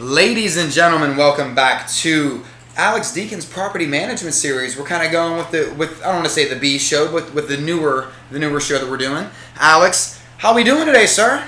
Ladies 0.00 0.56
and 0.56 0.72
gentlemen, 0.72 1.18
welcome 1.18 1.54
back 1.54 1.86
to 1.96 2.42
Alex 2.74 3.12
Deacon's 3.12 3.44
property 3.44 3.84
management 3.84 4.34
series. 4.34 4.74
We're 4.78 4.86
kind 4.86 5.04
of 5.04 5.12
going 5.12 5.36
with 5.36 5.50
the 5.50 5.74
with 5.76 6.00
I 6.00 6.06
don't 6.06 6.14
want 6.14 6.24
to 6.24 6.32
say 6.32 6.48
the 6.48 6.58
B 6.58 6.78
show, 6.78 7.12
but 7.12 7.34
with 7.34 7.48
the 7.48 7.58
newer 7.58 8.10
the 8.30 8.38
newer 8.38 8.60
show 8.60 8.78
that 8.78 8.90
we're 8.90 8.96
doing. 8.96 9.28
Alex, 9.56 10.18
how 10.38 10.52
are 10.52 10.54
we 10.54 10.64
doing 10.64 10.86
today, 10.86 11.04
sir? 11.04 11.46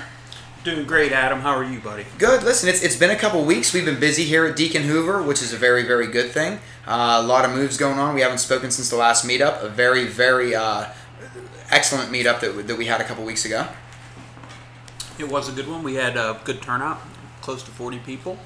Doing 0.63 0.85
great, 0.85 1.11
Adam. 1.11 1.39
How 1.39 1.55
are 1.55 1.63
you, 1.63 1.79
buddy? 1.79 2.05
Good. 2.19 2.43
Listen, 2.43 2.69
it's, 2.69 2.83
it's 2.83 2.95
been 2.95 3.09
a 3.09 3.15
couple 3.15 3.43
weeks. 3.43 3.73
We've 3.73 3.85
been 3.85 3.99
busy 3.99 4.23
here 4.23 4.45
at 4.45 4.55
Deacon 4.55 4.83
Hoover, 4.83 5.23
which 5.23 5.41
is 5.41 5.51
a 5.51 5.57
very, 5.57 5.81
very 5.81 6.05
good 6.05 6.29
thing. 6.29 6.59
Uh, 6.85 7.21
a 7.23 7.23
lot 7.23 7.45
of 7.45 7.55
moves 7.55 7.75
going 7.75 7.97
on. 7.97 8.13
We 8.13 8.21
haven't 8.21 8.37
spoken 8.37 8.69
since 8.69 8.87
the 8.87 8.97
last 8.97 9.25
meetup. 9.25 9.63
A 9.63 9.67
very, 9.67 10.05
very 10.05 10.53
uh, 10.53 10.89
excellent 11.71 12.11
meetup 12.11 12.39
that, 12.41 12.67
that 12.67 12.77
we 12.77 12.85
had 12.85 13.01
a 13.01 13.03
couple 13.03 13.25
weeks 13.25 13.45
ago. 13.45 13.67
It 15.17 15.27
was 15.27 15.49
a 15.49 15.51
good 15.53 15.67
one. 15.67 15.81
We 15.81 15.95
had 15.95 16.17
a 16.17 16.39
good 16.43 16.61
turnout, 16.61 17.01
close 17.43 17.61
to 17.61 17.71
40 17.71 17.99
people. 17.99 18.39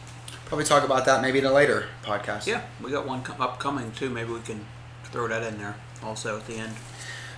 Probably 0.46 0.66
talk 0.66 0.84
about 0.84 1.06
that 1.06 1.22
maybe 1.22 1.38
in 1.40 1.46
a 1.46 1.54
later 1.54 1.86
podcast. 2.04 2.48
Yeah, 2.48 2.64
we 2.82 2.90
got 2.90 3.06
one 3.08 3.22
upcoming 3.40 3.92
too. 3.92 4.10
Maybe 4.10 4.32
we 4.32 4.40
can 4.42 4.66
throw 5.06 5.28
that 5.28 5.44
in 5.44 5.60
there 5.60 5.76
also 6.04 6.38
at 6.38 6.48
the 6.48 6.56
end. 6.56 6.74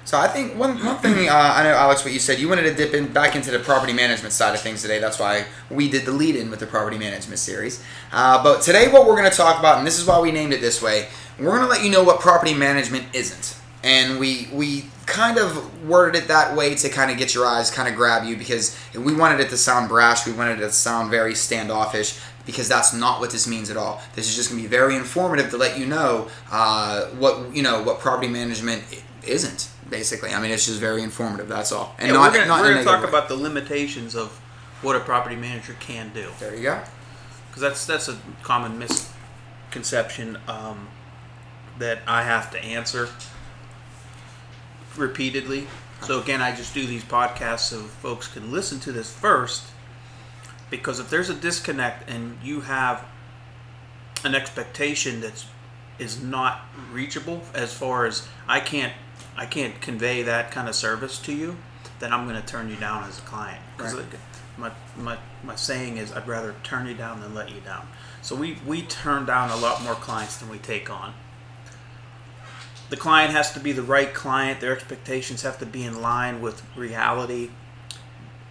So 0.05 0.17
I 0.17 0.27
think 0.29 0.55
one, 0.55 0.83
one 0.83 0.97
thing 0.97 1.27
uh, 1.27 1.33
I 1.33 1.63
know, 1.63 1.75
Alex, 1.75 2.05
what 2.05 2.13
you 2.13 2.19
said, 2.19 2.39
you 2.39 2.47
wanted 2.47 2.63
to 2.63 2.73
dip 2.73 2.93
in 2.93 3.11
back 3.11 3.35
into 3.35 3.51
the 3.51 3.59
property 3.59 3.91
management 3.91 4.33
side 4.33 4.55
of 4.55 4.61
things 4.61 4.81
today. 4.81 4.99
That's 4.99 5.19
why 5.19 5.45
we 5.69 5.89
did 5.89 6.05
the 6.05 6.13
lead 6.13 6.37
in 6.37 6.49
with 6.49 6.61
the 6.61 6.65
property 6.65 6.97
management 6.97 7.39
series. 7.39 7.83
Uh, 8.11 8.41
but 8.41 8.61
today, 8.61 8.87
what 8.87 9.05
we're 9.05 9.17
going 9.17 9.29
to 9.29 9.37
talk 9.37 9.59
about, 9.59 9.77
and 9.79 9.85
this 9.85 9.99
is 9.99 10.07
why 10.07 10.19
we 10.19 10.31
named 10.31 10.53
it 10.53 10.61
this 10.61 10.81
way, 10.81 11.09
we're 11.37 11.51
going 11.51 11.61
to 11.61 11.67
let 11.67 11.83
you 11.83 11.91
know 11.91 12.03
what 12.03 12.21
property 12.21 12.53
management 12.53 13.05
isn't. 13.13 13.59
And 13.83 14.17
we 14.17 14.47
we 14.53 14.85
kind 15.19 15.37
of 15.37 15.85
worded 15.85 16.23
it 16.23 16.27
that 16.29 16.55
way 16.55 16.73
to 16.73 16.87
kind 16.87 17.11
of 17.11 17.17
get 17.17 17.35
your 17.35 17.45
eyes, 17.45 17.69
kind 17.69 17.89
of 17.89 17.95
grab 17.95 18.23
you, 18.23 18.37
because 18.37 18.79
we 18.95 19.13
wanted 19.13 19.41
it 19.41 19.49
to 19.49 19.57
sound 19.57 19.89
brash. 19.89 20.25
We 20.25 20.31
wanted 20.31 20.59
it 20.59 20.61
to 20.61 20.71
sound 20.71 21.11
very 21.11 21.35
standoffish 21.35 22.17
because 22.45 22.69
that's 22.69 22.93
not 22.93 23.19
what 23.19 23.29
this 23.29 23.45
means 23.45 23.69
at 23.69 23.75
all. 23.75 24.01
This 24.15 24.29
is 24.29 24.35
just 24.37 24.49
going 24.49 24.63
to 24.63 24.69
be 24.69 24.71
very 24.71 24.95
informative 24.95 25.49
to 25.49 25.57
let 25.57 25.77
you 25.77 25.85
know 25.85 26.29
uh, 26.49 27.07
what 27.07 27.53
you 27.53 27.61
know 27.61 27.83
what 27.83 27.99
property 27.99 28.29
management 28.29 28.81
isn't. 29.27 29.69
Basically, 29.89 30.33
I 30.33 30.39
mean, 30.41 30.51
it's 30.51 30.67
just 30.67 30.79
very 30.79 31.03
informative. 31.03 31.49
That's 31.49 31.73
all, 31.73 31.95
and 31.99 32.07
yeah, 32.07 32.13
not, 32.13 32.31
we're 32.31 32.71
going 32.71 32.77
to 32.77 32.83
talk 32.85 33.03
way. 33.03 33.09
about 33.09 33.27
the 33.27 33.35
limitations 33.35 34.15
of 34.15 34.29
what 34.81 34.95
a 34.95 35.01
property 35.01 35.35
manager 35.35 35.75
can 35.81 36.11
do. 36.13 36.29
There 36.39 36.55
you 36.55 36.63
go. 36.63 36.81
Because 37.49 37.61
that's 37.61 37.85
that's 37.85 38.07
a 38.07 38.17
common 38.41 38.79
misconception 38.79 40.37
um, 40.47 40.87
that 41.77 41.99
I 42.07 42.23
have 42.23 42.51
to 42.51 42.63
answer 42.63 43.09
repeatedly. 44.97 45.67
So 46.01 46.21
again, 46.21 46.41
I 46.41 46.55
just 46.55 46.73
do 46.73 46.85
these 46.85 47.03
podcasts 47.03 47.69
so 47.69 47.81
folks 47.81 48.27
can 48.27 48.51
listen 48.51 48.79
to 48.81 48.91
this 48.91 49.11
first 49.11 49.65
because 50.69 50.99
if 50.99 51.09
there's 51.09 51.29
a 51.29 51.33
disconnect 51.33 52.09
and 52.09 52.37
you 52.43 52.61
have 52.61 53.05
an 54.23 54.35
expectation 54.35 55.21
that's 55.21 55.45
is 55.97 56.23
not 56.23 56.61
reachable 56.93 57.41
as 57.53 57.73
far 57.73 58.05
as 58.05 58.27
I 58.47 58.61
can't 58.61 58.93
I 59.37 59.45
can't 59.45 59.79
convey 59.81 60.23
that 60.23 60.51
kind 60.51 60.67
of 60.67 60.75
service 60.75 61.17
to 61.19 61.33
you, 61.33 61.57
then 61.99 62.11
I'm 62.11 62.27
going 62.27 62.39
to 62.39 62.45
turn 62.45 62.69
you 62.69 62.75
down 62.75 63.05
as 63.05 63.19
a 63.19 63.21
client. 63.21 63.61
Because 63.75 63.95
right. 63.95 64.05
my, 64.57 64.71
my, 64.97 65.17
my 65.43 65.55
saying 65.55 65.95
is 65.95 66.11
I'd 66.11 66.27
rather 66.27 66.55
turn 66.63 66.87
you 66.87 66.93
down 66.93 67.21
than 67.21 67.33
let 67.33 67.49
you 67.49 67.61
down. 67.61 67.87
So 68.21 68.35
we, 68.35 68.57
we 68.65 68.81
turn 68.81 69.25
down 69.25 69.49
a 69.49 69.55
lot 69.55 69.81
more 69.81 69.93
clients 69.93 70.37
than 70.37 70.49
we 70.49 70.57
take 70.57 70.89
on. 70.89 71.13
The 72.89 72.97
client 72.97 73.31
has 73.31 73.51
to 73.53 73.59
be 73.59 73.71
the 73.71 73.83
right 73.83 74.13
client. 74.13 74.61
Their 74.61 74.73
expectations 74.73 75.43
have 75.43 75.59
to 75.59 75.65
be 75.65 75.83
in 75.83 76.01
line 76.01 76.41
with 76.41 76.63
reality, 76.75 77.51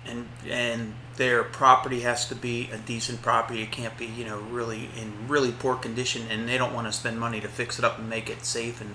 and 0.07 0.29
and 0.49 0.95
their 1.17 1.43
property 1.43 2.01
has 2.01 2.27
to 2.29 2.35
be 2.35 2.71
a 2.73 2.79
decent 2.79 3.21
property. 3.21 3.63
It 3.63 3.73
can't 3.73 3.97
be 3.99 4.07
you 4.07 4.25
know 4.25 4.39
really 4.39 4.91
in 4.97 5.29
really 5.29 5.53
poor 5.53 5.75
condition, 5.75 6.27
and 6.31 6.49
they 6.49 6.57
don't 6.57 6.73
want 6.73 6.87
to 6.87 6.93
spend 6.93 7.19
money 7.19 7.41
to 7.41 7.49
fix 7.49 7.79
it 7.79 7.85
up 7.85 7.99
and 7.99 8.09
make 8.09 8.31
it 8.31 8.45
safe 8.45 8.81
and 8.81 8.95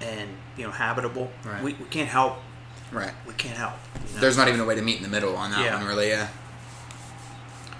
and 0.00 0.30
you 0.56 0.64
know 0.64 0.70
habitable. 0.70 1.30
Right. 1.44 1.62
We, 1.62 1.74
we 1.74 1.86
can't 1.86 2.08
help. 2.08 2.38
Right. 2.90 3.12
We 3.26 3.34
can't 3.34 3.56
help. 3.56 3.74
You 3.94 4.14
know? 4.14 4.20
There's 4.20 4.36
not 4.36 4.48
even 4.48 4.60
a 4.60 4.64
way 4.64 4.74
to 4.74 4.82
meet 4.82 4.96
in 4.96 5.02
the 5.02 5.08
middle 5.08 5.36
on 5.36 5.52
that 5.52 5.64
yeah. 5.64 5.76
one, 5.76 5.86
really. 5.86 6.08
Yeah. 6.08 6.28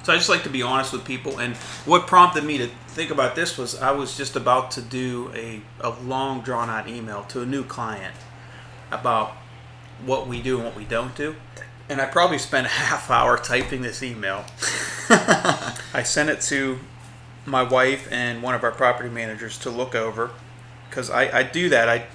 So 0.03 0.13
I 0.13 0.17
just 0.17 0.29
like 0.29 0.43
to 0.45 0.49
be 0.49 0.63
honest 0.63 0.93
with 0.93 1.05
people, 1.05 1.39
and 1.39 1.57
what 1.85 2.07
prompted 2.07 2.45
me 2.45 2.59
to 2.59 2.69
think 2.89 3.11
about 3.11 3.35
this 3.35 3.59
was 3.59 3.79
I 3.79 3.93
was 3.93 4.17
just 4.17 4.35
about 4.35 4.71
to 4.73 4.83
do 4.83 5.31
a, 5.35 5.61
a 5.81 5.91
long 5.91 6.41
drawn 6.41 6.71
out 6.71 6.89
email 6.89 7.25
to 7.25 7.43
a 7.43 7.47
new 7.47 7.65
client 7.65 8.15
about 8.91 9.33
what 10.05 10.27
we 10.27 10.41
do 10.41 10.57
and 10.57 10.65
what 10.65 10.77
we 10.77 10.85
don't 10.85 11.15
do. 11.15 11.37
And 11.89 12.01
I 12.01 12.07
probably 12.07 12.39
spent 12.39 12.67
a 12.67 12.71
half 12.89 13.11
hour 13.11 13.37
typing 13.37 13.83
this 13.83 14.03
email. 14.03 14.45
I 15.11 16.03
sent 16.05 16.31
it 16.31 16.41
to 16.43 16.79
my 17.45 17.63
wife 17.63 18.09
and 18.11 18.43
one 18.43 18.55
of 18.55 18.65
our 18.65 18.73
property 18.73 19.09
managers 19.09 19.59
to 19.59 19.71
look 19.71 19.95
over 19.95 20.31
because 20.89 21.11
I, 21.11 21.39
I 21.39 21.43
do 21.43 21.69
that. 21.69 21.89
I 21.89 22.07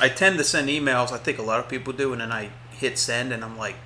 I 0.00 0.08
tend 0.08 0.38
to 0.38 0.44
send 0.44 0.68
emails. 0.68 1.12
I 1.12 1.18
think 1.18 1.38
a 1.38 1.42
lot 1.42 1.60
of 1.60 1.68
people 1.68 1.92
do, 1.92 2.12
and 2.12 2.20
then 2.20 2.32
I 2.32 2.50
hit 2.70 2.98
send, 2.98 3.32
and 3.32 3.44
I'm 3.44 3.56
like, 3.56 3.76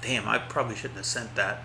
damn, 0.00 0.26
I 0.26 0.38
probably 0.38 0.74
shouldn't 0.74 0.96
have 0.96 1.06
sent 1.06 1.34
that. 1.34 1.62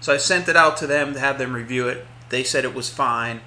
So 0.00 0.12
I 0.12 0.16
sent 0.16 0.48
it 0.48 0.56
out 0.56 0.76
to 0.78 0.86
them 0.86 1.14
to 1.14 1.20
have 1.20 1.38
them 1.38 1.54
review 1.54 1.88
it. 1.88 2.06
They 2.28 2.44
said 2.44 2.64
it 2.64 2.74
was 2.74 2.88
fine. 2.88 3.40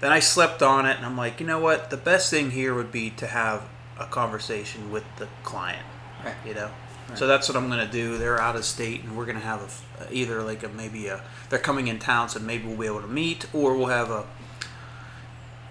Then 0.00 0.12
I 0.12 0.20
slept 0.20 0.62
on 0.62 0.86
it, 0.86 0.96
and 0.96 1.04
I'm 1.04 1.16
like, 1.16 1.40
you 1.40 1.46
know 1.46 1.58
what? 1.58 1.90
The 1.90 1.96
best 1.96 2.30
thing 2.30 2.52
here 2.52 2.74
would 2.74 2.92
be 2.92 3.10
to 3.10 3.26
have 3.26 3.68
a 3.98 4.06
conversation 4.06 4.90
with 4.92 5.04
the 5.16 5.28
client. 5.42 5.84
Right. 6.24 6.34
You 6.46 6.54
know. 6.54 6.70
Right. 7.08 7.18
So 7.18 7.26
that's 7.26 7.48
what 7.48 7.56
I'm 7.56 7.68
gonna 7.68 7.90
do. 7.90 8.18
They're 8.18 8.40
out 8.40 8.54
of 8.54 8.64
state, 8.64 9.02
and 9.02 9.16
we're 9.16 9.26
gonna 9.26 9.40
have 9.40 9.82
a, 10.00 10.12
either 10.12 10.42
like 10.42 10.62
a 10.62 10.68
maybe 10.68 11.08
a 11.08 11.22
they're 11.50 11.58
coming 11.58 11.88
in 11.88 11.98
town, 11.98 12.28
so 12.28 12.38
maybe 12.38 12.66
we'll 12.66 12.76
be 12.76 12.86
able 12.86 13.00
to 13.00 13.08
meet, 13.08 13.46
or 13.52 13.76
we'll 13.76 13.86
have 13.86 14.10
a 14.10 14.24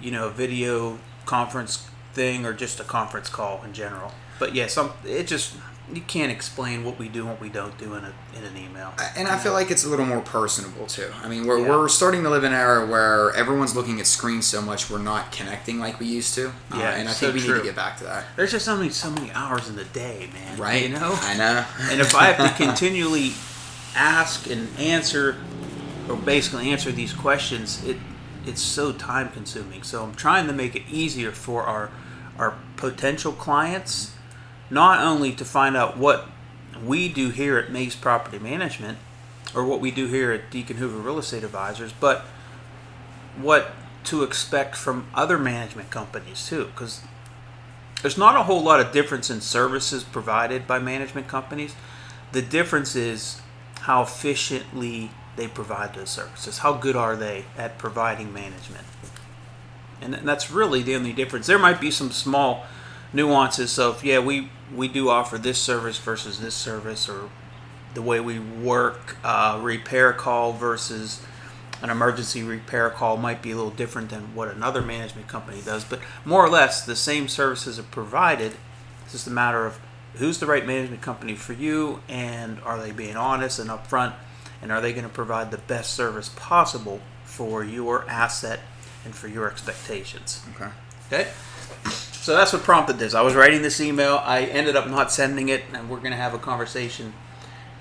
you 0.02 0.12
know 0.12 0.28
a 0.28 0.32
video 0.32 1.00
conference 1.26 1.88
thing 2.14 2.46
or 2.46 2.54
just 2.54 2.80
a 2.80 2.84
conference 2.84 3.30
call 3.30 3.64
in 3.64 3.74
general. 3.74 4.12
But 4.40 4.56
yeah, 4.56 4.68
some 4.68 4.92
it 5.06 5.28
just 5.28 5.56
you 5.94 6.02
can't 6.02 6.32
explain 6.32 6.84
what 6.84 7.00
we 7.00 7.08
do 7.08 7.22
and 7.22 7.30
what 7.30 7.40
we 7.40 7.48
don't 7.48 7.78
do 7.78 7.94
in 7.96 8.04
a 8.04 8.14
in 8.38 8.44
an 8.44 8.58
email. 8.58 8.94
And 9.16 9.28
I 9.28 9.38
feel 9.38 9.54
like 9.54 9.72
it's 9.72 9.86
a 9.86 9.90
little 9.90 10.06
more 10.06 10.22
personable 10.22 10.86
too. 10.86 11.10
I 11.24 11.30
mean, 11.30 11.48
we're, 11.48 11.60
yeah. 11.60 11.70
we're 11.70 11.88
starting 11.88 12.24
to 12.24 12.30
live 12.30 12.44
in 12.44 12.52
an 12.52 12.60
era 12.60 12.86
where 12.86 13.34
everyone's 13.36 13.76
looking 13.76 14.00
at 14.00 14.08
screens 14.08 14.46
so 14.46 14.62
much 14.62 14.90
we're 14.90 14.98
not 14.98 15.32
connecting 15.32 15.80
like 15.80 16.00
we 16.00 16.08
used 16.08 16.34
to. 16.36 16.50
Uh, 16.50 16.52
yeah, 16.78 16.78
uh, 16.78 16.92
and 16.94 17.10
I 17.10 17.14
so 17.14 17.28
think 17.28 17.36
we 17.36 17.48
true. 17.48 17.56
need 17.56 17.60
to 17.62 17.66
get 17.68 17.76
back 17.76 17.98
to 18.00 18.04
that. 18.04 18.26
There's 18.36 18.52
just 18.52 18.68
only 18.68 18.90
so 18.90 19.10
many 19.10 19.32
hours 19.32 19.70
in 19.70 19.76
the 19.78 19.86
day, 19.86 20.30
man. 20.34 20.58
Right. 20.60 20.84
You 20.84 20.90
know. 20.90 21.12
I 21.14 21.38
know. 21.38 21.66
and 21.92 22.02
if 22.02 22.14
I 22.16 22.26
have 22.26 22.58
to 22.58 22.64
continually 22.66 23.32
ask 23.96 24.50
and 24.50 24.68
answer, 24.78 25.38
or 26.10 26.18
basically 26.18 26.70
answer 26.70 26.92
these 26.92 27.14
questions, 27.14 27.84
it 27.86 27.98
it's 28.46 28.62
so 28.62 28.92
time 28.92 29.30
consuming. 29.30 29.84
So 29.84 30.04
I'm 30.04 30.16
trying 30.16 30.48
to 30.48 30.54
make 30.54 30.76
it 30.76 30.84
easier 30.90 31.32
for 31.32 31.64
our 31.64 31.92
our 32.38 32.58
potential 32.76 33.32
clients 33.32 34.17
not 34.70 35.00
only 35.00 35.32
to 35.34 35.46
find 35.46 35.76
out 35.76 35.98
what 35.98 36.28
we 36.84 37.10
do 37.10 37.30
here 37.30 37.58
at 37.58 37.72
Mace 37.72 37.96
Property 37.96 38.40
Management 38.40 38.98
or 39.56 39.66
what 39.66 39.80
we 39.80 39.92
do 39.92 40.08
here 40.08 40.32
at 40.32 40.52
Deacon 40.52 40.78
Hoover 40.78 41.00
Real 41.00 41.20
Estate 41.20 41.44
Advisors, 41.44 41.94
but 41.94 42.26
what 43.40 43.72
to 44.04 44.24
expect 44.24 44.76
from 44.76 45.08
other 45.14 45.38
management 45.38 45.90
companies 45.90 46.48
too 46.48 46.66
because 46.66 47.02
there's 48.02 48.18
not 48.18 48.36
a 48.36 48.44
whole 48.44 48.62
lot 48.62 48.80
of 48.80 48.92
difference 48.92 49.30
in 49.30 49.42
services 49.42 50.04
provided 50.04 50.68
by 50.68 50.80
management 50.80 51.28
companies. 51.28 51.76
The 52.32 52.42
difference 52.42 52.96
is 52.96 53.42
how 53.82 54.04
efficiently 54.04 55.12
they 55.36 55.48
provide 55.48 55.94
those 55.94 56.10
services. 56.10 56.60
How 56.60 56.74
good 56.74 56.96
are 56.96 57.16
they 57.16 57.46
at 57.58 57.78
providing 57.78 58.34
management? 58.34 58.86
And 60.00 60.14
that's 60.14 60.52
really 60.52 60.84
the 60.84 60.96
only 60.96 61.14
difference. 61.14 61.48
There 61.48 61.58
might 61.58 61.82
be 61.82 61.90
some 61.90 62.12
small 62.12 62.66
nuances 63.14 63.80
of 63.80 64.04
yeah, 64.04 64.20
we 64.20 64.50
we 64.76 64.88
do 64.88 65.10
offer 65.10 65.38
this 65.38 65.60
service 65.60 65.98
versus 65.98 66.40
this 66.40 66.56
service, 66.56 67.08
or 67.08 67.30
the 67.94 68.02
way 68.02 68.20
we 68.20 68.40
work, 68.40 69.18
uh, 69.24 69.60
repair 69.62 70.14
call 70.14 70.54
versus 70.54 71.22
an 71.82 71.90
emergency 71.90 72.44
repair 72.44 72.90
call 72.90 73.18
might 73.18 73.42
be 73.42 73.52
a 73.52 73.56
little 73.56 73.72
different 73.72 74.10
than 74.10 74.34
what 74.34 74.48
another 74.48 74.82
management 74.82 75.28
company 75.28 75.62
does. 75.62 75.84
But 75.84 76.00
more 76.26 76.44
or 76.44 76.50
less, 76.50 76.86
the 76.86 76.96
same 76.96 77.28
services 77.28 77.78
are 77.78 77.84
provided. 77.84 78.54
It's 79.04 79.14
just 79.14 79.28
a 79.28 79.32
matter 79.32 79.66
of 79.66 79.80
who's 80.16 80.40
the 80.40 80.48
right 80.48 80.66
management 80.66 81.02
company 81.02 81.36
for 81.36 81.54
you, 81.54 82.02
and 82.10 82.60
are 82.62 82.82
they 82.82 82.92
being 82.92 83.16
honest 83.16 83.60
and 83.60 83.70
upfront 83.70 84.14
and 84.62 84.72
are 84.72 84.82
they 84.82 84.92
going 84.92 85.04
to 85.04 85.10
provide 85.10 85.52
the 85.52 85.58
best 85.58 85.94
service 85.94 86.30
possible 86.36 87.00
for 87.24 87.64
your 87.64 88.10
asset 88.10 88.62
and 89.06 89.16
for 89.16 89.28
your 89.28 89.50
expectations? 89.50 90.42
Okay. 90.56 90.72
Okay. 91.12 91.30
So 92.28 92.36
that's 92.36 92.52
what 92.52 92.64
prompted 92.64 93.00
this. 93.00 93.14
I 93.14 93.22
was 93.22 93.36
writing 93.36 93.62
this 93.62 93.80
email. 93.80 94.22
I 94.22 94.42
ended 94.42 94.76
up 94.76 94.90
not 94.90 95.14
sending 95.14 95.48
it, 95.48 95.64
and 95.72 95.90
we're 95.90 96.00
going 96.00 96.12
to 96.12 96.18
have 96.18 96.34
a 96.34 96.38
conversation. 96.38 97.14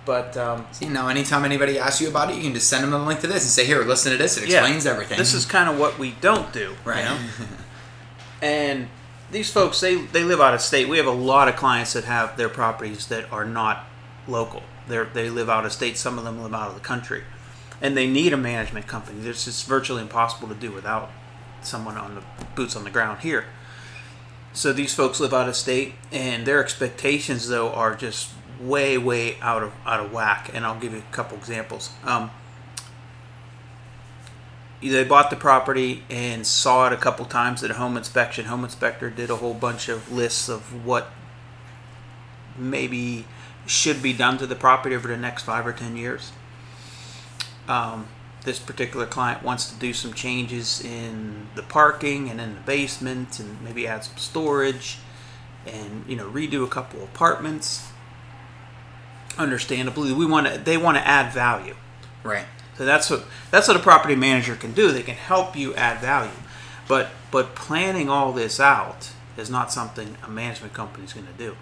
But 0.04 0.36
um, 0.36 0.68
see, 0.70 0.88
now 0.88 1.08
anytime 1.08 1.44
anybody 1.44 1.80
asks 1.80 2.00
you 2.00 2.06
about 2.06 2.30
it, 2.30 2.36
you 2.36 2.42
can 2.42 2.54
just 2.54 2.70
send 2.70 2.84
them 2.84 2.92
a 2.92 3.04
link 3.04 3.18
to 3.22 3.26
this 3.26 3.42
and 3.42 3.50
say, 3.50 3.66
"Here, 3.66 3.82
listen 3.82 4.12
to 4.12 4.18
this. 4.18 4.36
It 4.36 4.44
explains 4.44 4.84
yeah, 4.84 4.92
everything." 4.92 5.18
This 5.18 5.34
is 5.34 5.46
kind 5.46 5.68
of 5.68 5.80
what 5.80 5.98
we 5.98 6.12
don't 6.20 6.52
do, 6.52 6.76
right? 6.84 6.98
You 6.98 7.04
know? 7.06 7.18
and 8.40 8.88
these 9.32 9.50
folks, 9.50 9.80
they 9.80 9.96
they 9.96 10.22
live 10.22 10.40
out 10.40 10.54
of 10.54 10.60
state. 10.60 10.88
We 10.88 10.98
have 10.98 11.06
a 11.06 11.10
lot 11.10 11.48
of 11.48 11.56
clients 11.56 11.94
that 11.94 12.04
have 12.04 12.36
their 12.36 12.48
properties 12.48 13.08
that 13.08 13.32
are 13.32 13.44
not 13.44 13.84
local 14.28 14.62
they 14.86 15.02
they 15.12 15.28
live 15.28 15.50
out 15.50 15.66
of 15.66 15.72
state. 15.72 15.96
Some 15.98 16.18
of 16.18 16.24
them 16.24 16.40
live 16.40 16.54
out 16.54 16.68
of 16.68 16.74
the 16.74 16.80
country. 16.80 17.24
and 17.82 17.96
they 17.96 18.06
need 18.06 18.32
a 18.32 18.36
management 18.36 18.86
company. 18.86 19.28
It's 19.28 19.44
just 19.44 19.66
virtually 19.66 20.02
impossible 20.02 20.46
to 20.46 20.54
do 20.54 20.70
without 20.70 21.10
someone 21.62 21.96
on 21.96 22.14
the 22.14 22.22
boots 22.54 22.76
on 22.76 22.84
the 22.84 22.90
ground 22.90 23.22
here. 23.22 23.46
So 24.56 24.72
these 24.72 24.94
folks 24.94 25.20
live 25.20 25.34
out 25.34 25.50
of 25.50 25.54
state, 25.54 25.96
and 26.10 26.46
their 26.46 26.64
expectations 26.64 27.46
though 27.46 27.70
are 27.72 27.94
just 27.94 28.30
way, 28.58 28.96
way 28.96 29.36
out 29.42 29.62
of 29.62 29.74
out 29.84 30.00
of 30.00 30.10
whack. 30.10 30.50
And 30.54 30.64
I'll 30.64 30.80
give 30.80 30.94
you 30.94 31.00
a 31.00 31.14
couple 31.14 31.36
examples. 31.36 31.90
Um, 32.02 32.30
they 34.80 35.04
bought 35.04 35.28
the 35.28 35.36
property 35.36 36.04
and 36.08 36.46
saw 36.46 36.86
it 36.86 36.94
a 36.94 36.96
couple 36.96 37.26
times 37.26 37.62
at 37.62 37.70
a 37.70 37.74
home 37.74 37.98
inspection. 37.98 38.46
Home 38.46 38.64
inspector 38.64 39.10
did 39.10 39.28
a 39.28 39.36
whole 39.36 39.52
bunch 39.52 39.90
of 39.90 40.10
lists 40.10 40.48
of 40.48 40.86
what 40.86 41.10
maybe 42.56 43.26
should 43.66 44.02
be 44.02 44.14
done 44.14 44.38
to 44.38 44.46
the 44.46 44.56
property 44.56 44.96
over 44.96 45.06
the 45.06 45.18
next 45.18 45.42
five 45.42 45.66
or 45.66 45.74
ten 45.74 45.98
years. 45.98 46.32
Um, 47.68 48.08
this 48.46 48.58
particular 48.60 49.04
client 49.06 49.42
wants 49.42 49.70
to 49.70 49.78
do 49.78 49.92
some 49.92 50.14
changes 50.14 50.82
in 50.82 51.48
the 51.56 51.62
parking 51.62 52.30
and 52.30 52.40
in 52.40 52.54
the 52.54 52.60
basement 52.60 53.40
and 53.40 53.60
maybe 53.60 53.86
add 53.88 54.04
some 54.04 54.16
storage 54.16 54.98
and 55.66 56.04
you 56.08 56.16
know 56.16 56.30
redo 56.30 56.64
a 56.64 56.68
couple 56.68 57.02
apartments. 57.02 57.88
Understandably 59.36 60.12
we 60.12 60.24
want 60.24 60.46
to 60.46 60.58
they 60.58 60.78
want 60.78 60.96
to 60.96 61.06
add 61.06 61.32
value. 61.34 61.74
Right. 62.22 62.46
so 62.78 62.84
that's 62.84 63.10
what 63.10 63.24
that's 63.50 63.68
what 63.68 63.76
a 63.76 63.80
property 63.80 64.14
manager 64.14 64.54
can 64.54 64.72
do. 64.72 64.92
They 64.92 65.02
can 65.02 65.16
help 65.16 65.56
you 65.56 65.74
add 65.74 66.00
value. 66.00 66.30
But 66.88 67.08
but 67.32 67.56
planning 67.56 68.08
all 68.08 68.32
this 68.32 68.60
out 68.60 69.10
is 69.36 69.50
not 69.50 69.72
something 69.72 70.16
a 70.22 70.30
management 70.30 70.72
company 70.72 71.04
is 71.04 71.12
going 71.12 71.26
to 71.26 71.32
do. 71.32 71.56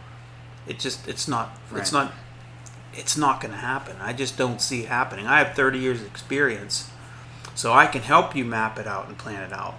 It 0.66 0.78
just 0.78 1.08
it's 1.08 1.26
not 1.26 1.58
it's 1.74 1.92
not 1.92 2.12
it's 2.96 3.16
not 3.16 3.40
going 3.40 3.52
to 3.52 3.58
happen. 3.60 3.96
I 4.00 4.12
just 4.12 4.36
don't 4.36 4.60
see 4.60 4.82
it 4.82 4.88
happening. 4.88 5.26
I 5.26 5.38
have 5.42 5.54
30 5.54 5.78
years 5.78 6.02
experience, 6.02 6.90
so 7.54 7.72
I 7.72 7.86
can 7.86 8.02
help 8.02 8.34
you 8.36 8.44
map 8.44 8.78
it 8.78 8.86
out 8.86 9.08
and 9.08 9.16
plan 9.18 9.42
it 9.42 9.52
out. 9.52 9.74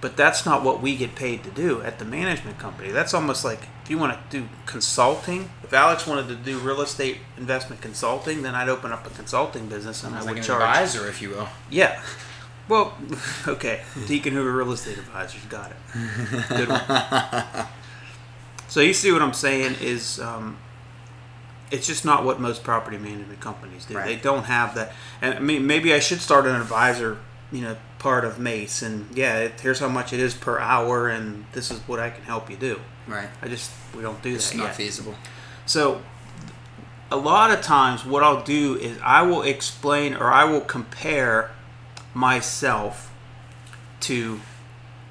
But 0.00 0.16
that's 0.16 0.44
not 0.44 0.62
what 0.62 0.82
we 0.82 0.94
get 0.96 1.14
paid 1.14 1.42
to 1.44 1.50
do 1.50 1.80
at 1.82 1.98
the 1.98 2.04
management 2.04 2.58
company. 2.58 2.90
That's 2.90 3.14
almost 3.14 3.44
like 3.44 3.60
if 3.82 3.90
you 3.90 3.96
want 3.98 4.12
to 4.30 4.40
do 4.40 4.48
consulting. 4.66 5.50
If 5.64 5.72
Alex 5.72 6.06
wanted 6.06 6.28
to 6.28 6.36
do 6.36 6.58
real 6.58 6.82
estate 6.82 7.18
investment 7.38 7.80
consulting, 7.80 8.42
then 8.42 8.54
I'd 8.54 8.68
open 8.68 8.92
up 8.92 9.06
a 9.06 9.10
consulting 9.10 9.68
business 9.68 10.04
and 10.04 10.14
I 10.14 10.18
would 10.18 10.26
Like 10.26 10.36
an 10.36 10.42
charge. 10.42 10.62
advisor, 10.62 11.08
if 11.08 11.22
you 11.22 11.30
will. 11.30 11.48
Yeah. 11.70 12.00
Well, 12.68 12.94
okay. 13.48 13.82
Deacon 14.06 14.34
Hoover 14.34 14.52
Real 14.52 14.72
Estate 14.72 14.98
Advisors 14.98 15.42
got 15.44 15.70
it. 15.70 15.76
Good 16.48 16.68
one. 16.68 17.66
So 18.68 18.80
you 18.80 18.92
see 18.94 19.12
what 19.12 19.22
I'm 19.22 19.32
saying 19.32 19.76
is 19.80 20.18
um, 20.20 20.58
it's 21.70 21.86
just 21.86 22.04
not 22.04 22.24
what 22.24 22.40
most 22.40 22.62
property 22.62 22.98
management 22.98 23.40
companies 23.40 23.84
do. 23.86 23.96
Right. 23.96 24.06
They 24.06 24.16
don't 24.16 24.44
have 24.44 24.74
that. 24.76 24.92
And 25.20 25.34
I 25.34 25.40
mean, 25.40 25.66
maybe 25.66 25.92
I 25.92 25.98
should 25.98 26.20
start 26.20 26.46
an 26.46 26.54
advisor, 26.54 27.18
you 27.50 27.62
know, 27.62 27.76
part 27.98 28.24
of 28.24 28.38
Mace. 28.38 28.82
And 28.82 29.06
yeah, 29.16 29.38
it, 29.38 29.60
here's 29.60 29.80
how 29.80 29.88
much 29.88 30.12
it 30.12 30.20
is 30.20 30.34
per 30.34 30.58
hour, 30.58 31.08
and 31.08 31.44
this 31.52 31.70
is 31.70 31.80
what 31.88 31.98
I 31.98 32.10
can 32.10 32.22
help 32.24 32.50
you 32.50 32.56
do. 32.56 32.80
Right. 33.06 33.28
I 33.42 33.48
just 33.48 33.70
we 33.94 34.02
don't 34.02 34.22
do 34.22 34.34
It's 34.34 34.48
that 34.50 34.54
It's 34.54 34.58
not 34.58 34.64
yet. 34.66 34.76
feasible. 34.76 35.14
So, 35.64 36.02
a 37.10 37.16
lot 37.16 37.50
of 37.50 37.62
times, 37.62 38.04
what 38.04 38.22
I'll 38.22 38.42
do 38.42 38.76
is 38.76 38.98
I 39.02 39.22
will 39.22 39.42
explain 39.42 40.14
or 40.14 40.30
I 40.30 40.44
will 40.44 40.60
compare 40.60 41.50
myself 42.14 43.12
to 44.00 44.40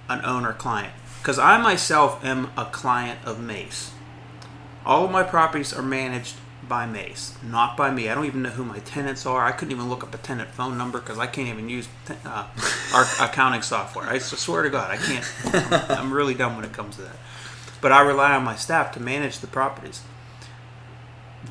an 0.10 0.24
owner 0.24 0.54
client 0.54 0.94
because 1.19 1.40
I 1.40 1.58
myself 1.58 2.24
am 2.24 2.51
a 2.58 2.66
client 2.66 3.19
of 3.25 3.40
Mace. 3.40 3.92
All 4.86 5.06
of 5.06 5.12
my 5.12 5.24
properties 5.24 5.74
are 5.74 5.81
managed 5.81 6.36
by 6.67 6.85
Mace, 6.85 7.38
not 7.44 7.77
by 7.77 7.91
me. 7.91 8.09
I 8.09 8.15
don't 8.15 8.25
even 8.25 8.41
know 8.41 8.50
who 8.50 8.65
my 8.65 8.79
tenants 8.79 9.25
are. 9.25 9.45
I 9.45 9.51
couldn't 9.51 9.71
even 9.71 9.89
look 9.89 10.03
up 10.03 10.13
a 10.13 10.17
tenant 10.17 10.50
phone 10.50 10.77
number 10.77 11.00
because 11.00 11.17
I 11.17 11.27
can't 11.27 11.47
even 11.47 11.69
use 11.69 11.88
te- 12.06 12.15
uh, 12.25 12.47
our 12.94 13.06
accounting 13.21 13.62
software. 13.62 14.06
I 14.06 14.17
swear 14.17 14.63
to 14.63 14.69
God, 14.69 14.91
I 14.91 14.97
can't. 14.97 15.33
I'm, 15.53 15.97
I'm 15.97 16.13
really 16.13 16.33
dumb 16.33 16.56
when 16.56 16.65
it 16.65 16.73
comes 16.73 16.95
to 16.97 17.03
that. 17.03 17.17
But 17.81 17.91
I 17.91 18.01
rely 18.01 18.35
on 18.35 18.44
my 18.44 18.56
staff 18.56 18.91
to 18.94 19.00
manage 19.00 19.39
the 19.39 19.47
properties 19.47 20.01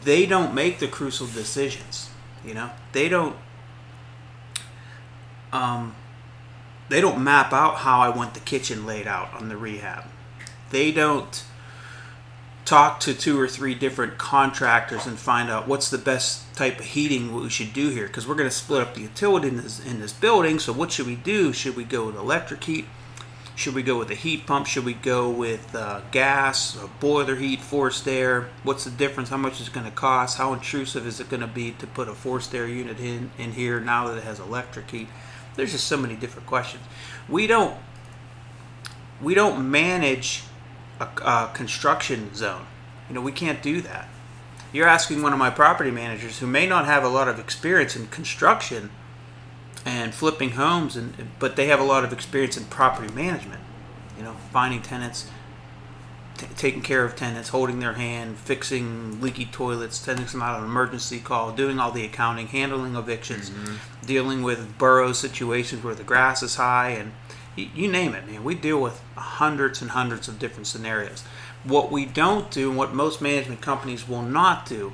they 0.02 0.26
don't 0.26 0.54
make 0.54 0.78
the 0.78 0.88
crucial 0.88 1.26
decisions. 1.26 2.10
You 2.44 2.54
know, 2.54 2.70
they 2.92 3.08
don't. 3.08 3.36
Um, 5.52 5.94
they 6.88 7.00
don't 7.00 7.22
map 7.22 7.52
out 7.52 7.76
how 7.76 8.00
I 8.00 8.08
want 8.08 8.34
the 8.34 8.40
kitchen 8.40 8.86
laid 8.86 9.06
out 9.06 9.32
on 9.34 9.48
the 9.48 9.56
rehab. 9.56 10.04
They 10.70 10.90
don't 10.90 11.44
talk 12.64 12.98
to 13.00 13.12
two 13.12 13.38
or 13.38 13.46
three 13.46 13.74
different 13.74 14.16
contractors 14.16 15.06
and 15.06 15.18
find 15.18 15.50
out 15.50 15.68
what's 15.68 15.90
the 15.90 15.98
best 15.98 16.54
type 16.54 16.78
of 16.78 16.84
heating 16.86 17.34
we 17.34 17.50
should 17.50 17.72
do 17.72 17.90
here 17.90 18.06
because 18.06 18.26
we're 18.26 18.34
going 18.34 18.48
to 18.48 18.54
split 18.54 18.80
up 18.80 18.94
the 18.94 19.02
utility 19.02 19.48
in 19.48 19.56
this 19.56 19.84
in 19.84 20.00
this 20.00 20.12
building. 20.12 20.58
So 20.58 20.72
what 20.72 20.92
should 20.92 21.06
we 21.06 21.16
do? 21.16 21.52
Should 21.52 21.76
we 21.76 21.84
go 21.84 22.06
with 22.06 22.16
electric 22.16 22.64
heat? 22.64 22.86
Should 23.56 23.74
we 23.74 23.84
go 23.84 23.98
with 23.98 24.10
a 24.10 24.16
heat 24.16 24.46
pump? 24.46 24.66
Should 24.66 24.84
we 24.84 24.94
go 24.94 25.30
with 25.30 25.74
uh, 25.76 26.00
gas, 26.10 26.76
boiler 26.98 27.36
heat, 27.36 27.60
forced 27.60 28.08
air? 28.08 28.48
What's 28.64 28.82
the 28.82 28.90
difference? 28.90 29.28
How 29.28 29.36
much 29.36 29.60
is 29.60 29.68
it 29.68 29.72
going 29.72 29.86
to 29.86 29.92
cost? 29.92 30.38
How 30.38 30.52
intrusive 30.52 31.06
is 31.06 31.20
it 31.20 31.28
going 31.28 31.40
to 31.40 31.46
be 31.46 31.70
to 31.72 31.86
put 31.86 32.08
a 32.08 32.14
forced 32.14 32.52
air 32.52 32.66
unit 32.66 32.98
in, 32.98 33.30
in 33.38 33.52
here 33.52 33.78
now 33.78 34.08
that 34.08 34.18
it 34.18 34.24
has 34.24 34.40
electric 34.40 34.90
heat? 34.90 35.06
There's 35.54 35.70
just 35.70 35.86
so 35.86 35.96
many 35.96 36.16
different 36.16 36.48
questions. 36.48 36.82
We 37.28 37.46
don't 37.46 37.76
we 39.22 39.34
don't 39.34 39.70
manage 39.70 40.42
a, 41.00 41.04
a 41.04 41.50
construction 41.54 42.34
zone. 42.34 42.66
You 43.08 43.14
know, 43.14 43.20
we 43.20 43.32
can't 43.32 43.62
do 43.62 43.80
that. 43.82 44.08
You're 44.72 44.88
asking 44.88 45.22
one 45.22 45.32
of 45.32 45.38
my 45.38 45.50
property 45.50 45.90
managers 45.90 46.40
who 46.40 46.46
may 46.46 46.66
not 46.66 46.86
have 46.86 47.04
a 47.04 47.08
lot 47.08 47.28
of 47.28 47.38
experience 47.38 47.94
in 47.94 48.08
construction 48.08 48.90
and 49.84 50.14
flipping 50.14 50.50
homes 50.50 50.96
and 50.96 51.14
but 51.38 51.56
they 51.56 51.66
have 51.66 51.80
a 51.80 51.84
lot 51.84 52.04
of 52.04 52.12
experience 52.12 52.56
in 52.56 52.64
property 52.64 53.12
management 53.12 53.60
you 54.16 54.24
know 54.24 54.34
finding 54.50 54.80
tenants 54.80 55.30
t- 56.38 56.46
taking 56.56 56.80
care 56.80 57.04
of 57.04 57.14
tenants 57.14 57.50
holding 57.50 57.80
their 57.80 57.94
hand 57.94 58.36
fixing 58.38 59.20
leaky 59.20 59.44
toilets 59.44 59.96
sending 59.98 60.24
them 60.26 60.42
out 60.42 60.56
on 60.56 60.64
an 60.64 60.70
emergency 60.70 61.18
call 61.18 61.52
doing 61.52 61.78
all 61.78 61.90
the 61.90 62.04
accounting 62.04 62.46
handling 62.46 62.96
evictions 62.96 63.50
mm-hmm. 63.50 63.74
dealing 64.06 64.42
with 64.42 64.78
borough 64.78 65.12
situations 65.12 65.84
where 65.84 65.94
the 65.94 66.04
grass 66.04 66.42
is 66.42 66.54
high 66.56 66.90
and 66.90 67.12
you 67.56 67.88
name 67.88 68.14
it 68.14 68.26
man 68.26 68.44
we 68.44 68.54
deal 68.54 68.80
with 68.80 69.02
hundreds 69.16 69.80
and 69.80 69.92
hundreds 69.92 70.28
of 70.28 70.38
different 70.38 70.66
scenarios 70.66 71.22
what 71.62 71.90
we 71.90 72.04
don't 72.04 72.50
do 72.50 72.68
and 72.68 72.78
what 72.78 72.92
most 72.92 73.20
management 73.22 73.60
companies 73.60 74.08
will 74.08 74.22
not 74.22 74.66
do 74.66 74.92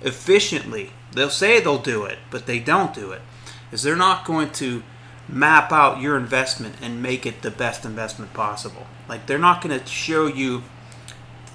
efficiently 0.00 0.90
they'll 1.12 1.30
say 1.30 1.60
they'll 1.60 1.78
do 1.78 2.04
it 2.04 2.18
but 2.30 2.46
they 2.46 2.58
don't 2.58 2.94
do 2.94 3.12
it 3.12 3.22
is 3.72 3.82
they're 3.82 3.96
not 3.96 4.24
going 4.24 4.50
to 4.50 4.82
map 5.28 5.72
out 5.72 6.00
your 6.00 6.16
investment 6.16 6.76
and 6.80 7.02
make 7.02 7.26
it 7.26 7.42
the 7.42 7.50
best 7.50 7.84
investment 7.84 8.32
possible. 8.32 8.86
Like 9.08 9.26
they're 9.26 9.38
not 9.38 9.62
going 9.62 9.78
to 9.78 9.86
show 9.86 10.26
you. 10.26 10.62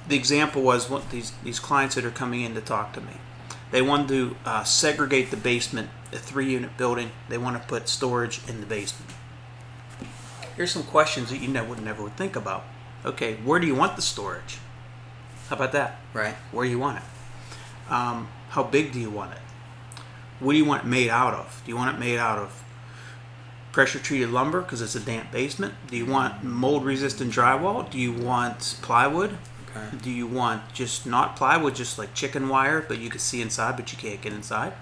The 0.08 0.16
example 0.16 0.62
was 0.62 0.90
what 0.90 1.10
these 1.10 1.32
these 1.44 1.60
clients 1.60 1.96
that 1.96 2.06
are 2.06 2.12
coming 2.12 2.42
in 2.42 2.54
to 2.56 2.62
talk 2.62 2.94
to 2.94 3.02
me. 3.02 3.14
They 3.72 3.82
want 3.82 4.10
to 4.10 4.36
uh, 4.46 4.64
segregate 4.66 5.32
the 5.32 5.38
basement, 5.38 5.90
a 6.12 6.18
three-unit 6.18 6.76
building. 6.76 7.12
They 7.30 7.38
want 7.38 7.62
to 7.62 7.68
put 7.68 7.88
storage 7.88 8.42
in 8.48 8.60
the 8.60 8.66
basement. 8.66 9.10
Here's 10.56 10.72
some 10.72 10.84
questions 10.84 11.30
that 11.30 11.38
you 11.38 11.48
never 11.48 11.70
would 11.70 11.84
never 11.84 12.04
would 12.04 12.18
think 12.18 12.36
about. 12.36 12.64
Okay, 13.06 13.36
where 13.36 13.60
do 13.60 13.68
you 13.68 13.76
want 13.76 13.96
the 13.96 14.02
storage? 14.02 14.60
How 15.50 15.56
about 15.56 15.72
that? 15.72 16.00
Right. 16.14 16.36
Where 16.52 16.66
do 16.66 16.72
you 16.72 16.80
want 16.80 16.98
it? 16.98 17.92
Um, 17.92 18.30
how 18.50 18.64
big 18.64 18.92
do 18.92 19.00
you 19.00 19.10
want 19.10 19.34
it? 19.34 19.40
What 20.40 20.54
do 20.54 20.58
you 20.58 20.66
want 20.66 20.84
it 20.84 20.88
made 20.88 21.10
out 21.10 21.34
of? 21.34 21.62
Do 21.66 21.72
you 21.72 21.78
want 21.78 21.96
it 21.96 22.00
made 22.00 22.18
out 22.18 22.40
of 22.40 22.64
pressure 23.72 24.00
treated 24.00 24.30
lumber 24.30 24.62
because 24.62 24.82
it's 24.82 24.96
a 24.96 25.00
damp 25.00 25.32
basement? 25.32 25.74
Do 25.88 25.98
you 25.98 26.06
want 26.06 26.44
mold 26.44 26.86
resistant 26.86 27.34
drywall? 27.34 27.90
Do 27.90 27.98
you 27.98 28.12
want 28.12 28.78
plywood? 28.82 29.38
Okay. 29.70 29.98
Do 30.02 30.12
you 30.12 30.28
want 30.28 30.74
just 30.74 31.06
not 31.06 31.36
plywood, 31.36 31.76
just 31.76 31.98
like 31.98 32.14
chicken 32.14 32.50
wire, 32.50 32.84
but 32.86 33.00
you 33.00 33.10
can 33.10 33.20
see 33.20 33.42
inside, 33.42 33.78
but 33.78 33.92
you 33.92 33.98
can't 33.98 34.22
get 34.22 34.34
inside? 34.34 34.74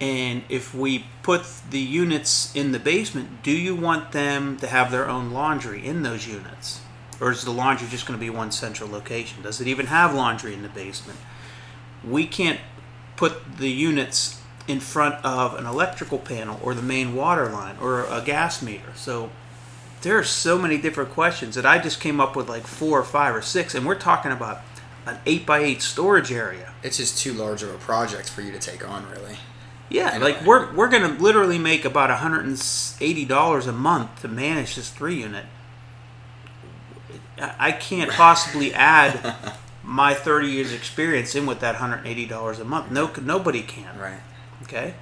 And 0.00 0.42
if 0.48 0.74
we 0.74 1.06
put 1.22 1.44
the 1.70 1.80
units 1.80 2.54
in 2.54 2.72
the 2.72 2.78
basement, 2.78 3.42
do 3.42 3.50
you 3.50 3.74
want 3.74 4.12
them 4.12 4.56
to 4.58 4.68
have 4.68 4.90
their 4.90 5.08
own 5.08 5.32
laundry 5.32 5.84
in 5.84 6.02
those 6.02 6.26
units? 6.26 6.80
Or 7.20 7.32
is 7.32 7.44
the 7.44 7.50
laundry 7.50 7.88
just 7.88 8.06
going 8.06 8.18
to 8.18 8.24
be 8.24 8.30
one 8.30 8.52
central 8.52 8.88
location? 8.88 9.42
Does 9.42 9.60
it 9.60 9.66
even 9.66 9.86
have 9.86 10.14
laundry 10.14 10.54
in 10.54 10.62
the 10.62 10.68
basement? 10.68 11.18
We 12.08 12.26
can't 12.26 12.60
put 13.16 13.58
the 13.58 13.70
units 13.70 14.40
in 14.68 14.78
front 14.78 15.24
of 15.24 15.54
an 15.54 15.66
electrical 15.66 16.18
panel 16.18 16.60
or 16.62 16.74
the 16.74 16.82
main 16.82 17.16
water 17.16 17.48
line 17.48 17.76
or 17.80 18.04
a 18.04 18.22
gas 18.24 18.62
meter. 18.62 18.92
So 18.94 19.30
there 20.02 20.16
are 20.16 20.24
so 20.24 20.58
many 20.58 20.78
different 20.78 21.10
questions 21.10 21.56
that 21.56 21.66
I 21.66 21.78
just 21.78 22.00
came 22.00 22.20
up 22.20 22.36
with 22.36 22.48
like 22.48 22.66
four 22.66 23.00
or 23.00 23.04
five 23.04 23.34
or 23.34 23.42
six, 23.42 23.74
and 23.74 23.84
we're 23.84 23.96
talking 23.96 24.30
about 24.30 24.60
an 25.06 25.18
eight 25.26 25.44
by 25.44 25.58
eight 25.58 25.82
storage 25.82 26.30
area. 26.30 26.72
It's 26.84 26.98
just 26.98 27.18
too 27.18 27.32
large 27.32 27.62
of 27.64 27.74
a 27.74 27.78
project 27.78 28.30
for 28.30 28.42
you 28.42 28.52
to 28.52 28.58
take 28.58 28.88
on, 28.88 29.10
really. 29.10 29.38
Yeah, 29.90 30.18
like 30.18 30.44
we're 30.44 30.72
we're 30.74 30.88
gonna 30.88 31.16
literally 31.18 31.58
make 31.58 31.84
about 31.84 32.10
hundred 32.10 32.44
and 32.44 32.62
eighty 33.00 33.24
dollars 33.24 33.66
a 33.66 33.72
month 33.72 34.20
to 34.22 34.28
manage 34.28 34.74
this 34.76 34.90
three 34.90 35.20
unit. 35.20 35.46
I 37.40 37.72
can't 37.72 38.10
possibly 38.10 38.74
add 38.74 39.34
my 39.82 40.12
thirty 40.14 40.48
years 40.48 40.72
experience 40.72 41.34
in 41.34 41.46
with 41.46 41.60
that 41.60 41.76
hundred 41.76 41.98
and 41.98 42.06
eighty 42.08 42.26
dollars 42.26 42.58
a 42.58 42.64
month. 42.64 42.90
No, 42.90 43.10
nobody 43.22 43.62
can. 43.62 43.98
Right. 43.98 44.20
Okay, 44.64 44.94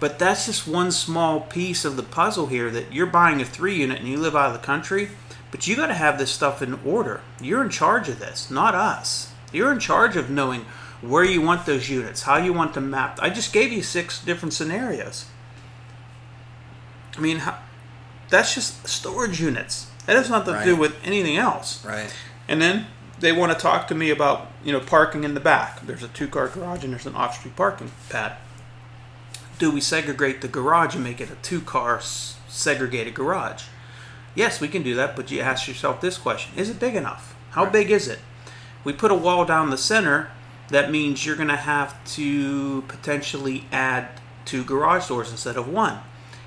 But 0.00 0.18
that's 0.18 0.46
just 0.46 0.66
one 0.66 0.90
small 0.90 1.40
piece 1.42 1.84
of 1.84 1.96
the 1.96 2.02
puzzle 2.02 2.46
here 2.46 2.70
that 2.70 2.92
you're 2.92 3.06
buying 3.06 3.40
a 3.40 3.44
three 3.44 3.76
unit 3.76 4.00
and 4.00 4.08
you 4.08 4.16
live 4.16 4.34
out 4.34 4.48
of 4.52 4.60
the 4.60 4.66
country, 4.66 5.10
but 5.52 5.68
you 5.68 5.76
got 5.76 5.88
to 5.88 5.94
have 5.94 6.18
this 6.18 6.32
stuff 6.32 6.62
in 6.62 6.80
order. 6.84 7.20
You're 7.40 7.62
in 7.62 7.70
charge 7.70 8.08
of 8.08 8.18
this, 8.18 8.50
not 8.50 8.74
us. 8.74 9.32
You're 9.52 9.70
in 9.70 9.78
charge 9.78 10.16
of 10.16 10.30
knowing 10.30 10.64
where 11.00 11.24
you 11.24 11.40
want 11.40 11.66
those 11.66 11.88
units, 11.88 12.22
how 12.22 12.36
you 12.36 12.52
want 12.52 12.74
them 12.74 12.90
mapped. 12.90 13.20
I 13.20 13.30
just 13.30 13.52
gave 13.52 13.72
you 13.72 13.82
six 13.82 14.22
different 14.22 14.52
scenarios. 14.52 15.26
I 17.16 17.20
mean, 17.20 17.38
how, 17.38 17.58
that's 18.28 18.54
just 18.54 18.86
storage 18.86 19.40
units. 19.40 19.90
That 20.06 20.16
has 20.16 20.30
nothing 20.30 20.54
to 20.54 20.64
do 20.64 20.76
with 20.76 20.96
anything 21.04 21.36
else. 21.36 21.84
Right. 21.84 22.12
And 22.48 22.62
then 22.62 22.86
they 23.20 23.32
want 23.32 23.52
to 23.52 23.58
talk 23.58 23.88
to 23.88 23.94
me 23.94 24.10
about, 24.10 24.48
you 24.64 24.72
know, 24.72 24.80
parking 24.80 25.24
in 25.24 25.34
the 25.34 25.40
back. 25.40 25.84
There's 25.84 26.02
a 26.02 26.08
two 26.08 26.28
car 26.28 26.48
garage 26.48 26.84
and 26.84 26.92
there's 26.92 27.06
an 27.06 27.14
off 27.14 27.38
street 27.38 27.56
parking 27.56 27.90
pad. 28.08 28.36
Do 29.58 29.70
we 29.70 29.80
segregate 29.80 30.40
the 30.40 30.48
garage 30.48 30.94
and 30.94 31.04
make 31.04 31.20
it 31.20 31.30
a 31.30 31.34
two 31.36 31.60
car 31.60 32.00
segregated 32.00 33.14
garage? 33.14 33.64
Yes, 34.34 34.60
we 34.60 34.68
can 34.68 34.82
do 34.82 34.94
that, 34.94 35.16
but 35.16 35.30
you 35.30 35.40
ask 35.40 35.66
yourself 35.66 36.00
this 36.00 36.16
question 36.16 36.56
Is 36.56 36.70
it 36.70 36.78
big 36.78 36.94
enough? 36.94 37.34
How 37.50 37.64
Right. 37.64 37.72
big 37.72 37.90
is 37.90 38.06
it? 38.08 38.20
We 38.84 38.92
put 38.92 39.10
a 39.10 39.14
wall 39.14 39.44
down 39.44 39.70
the 39.70 39.78
center, 39.78 40.30
that 40.68 40.90
means 40.90 41.24
you're 41.24 41.36
going 41.36 41.48
to 41.48 41.56
have 41.56 42.02
to 42.14 42.82
potentially 42.88 43.64
add 43.72 44.08
two 44.44 44.64
garage 44.64 45.08
doors 45.08 45.30
instead 45.30 45.56
of 45.56 45.68
one. 45.68 46.00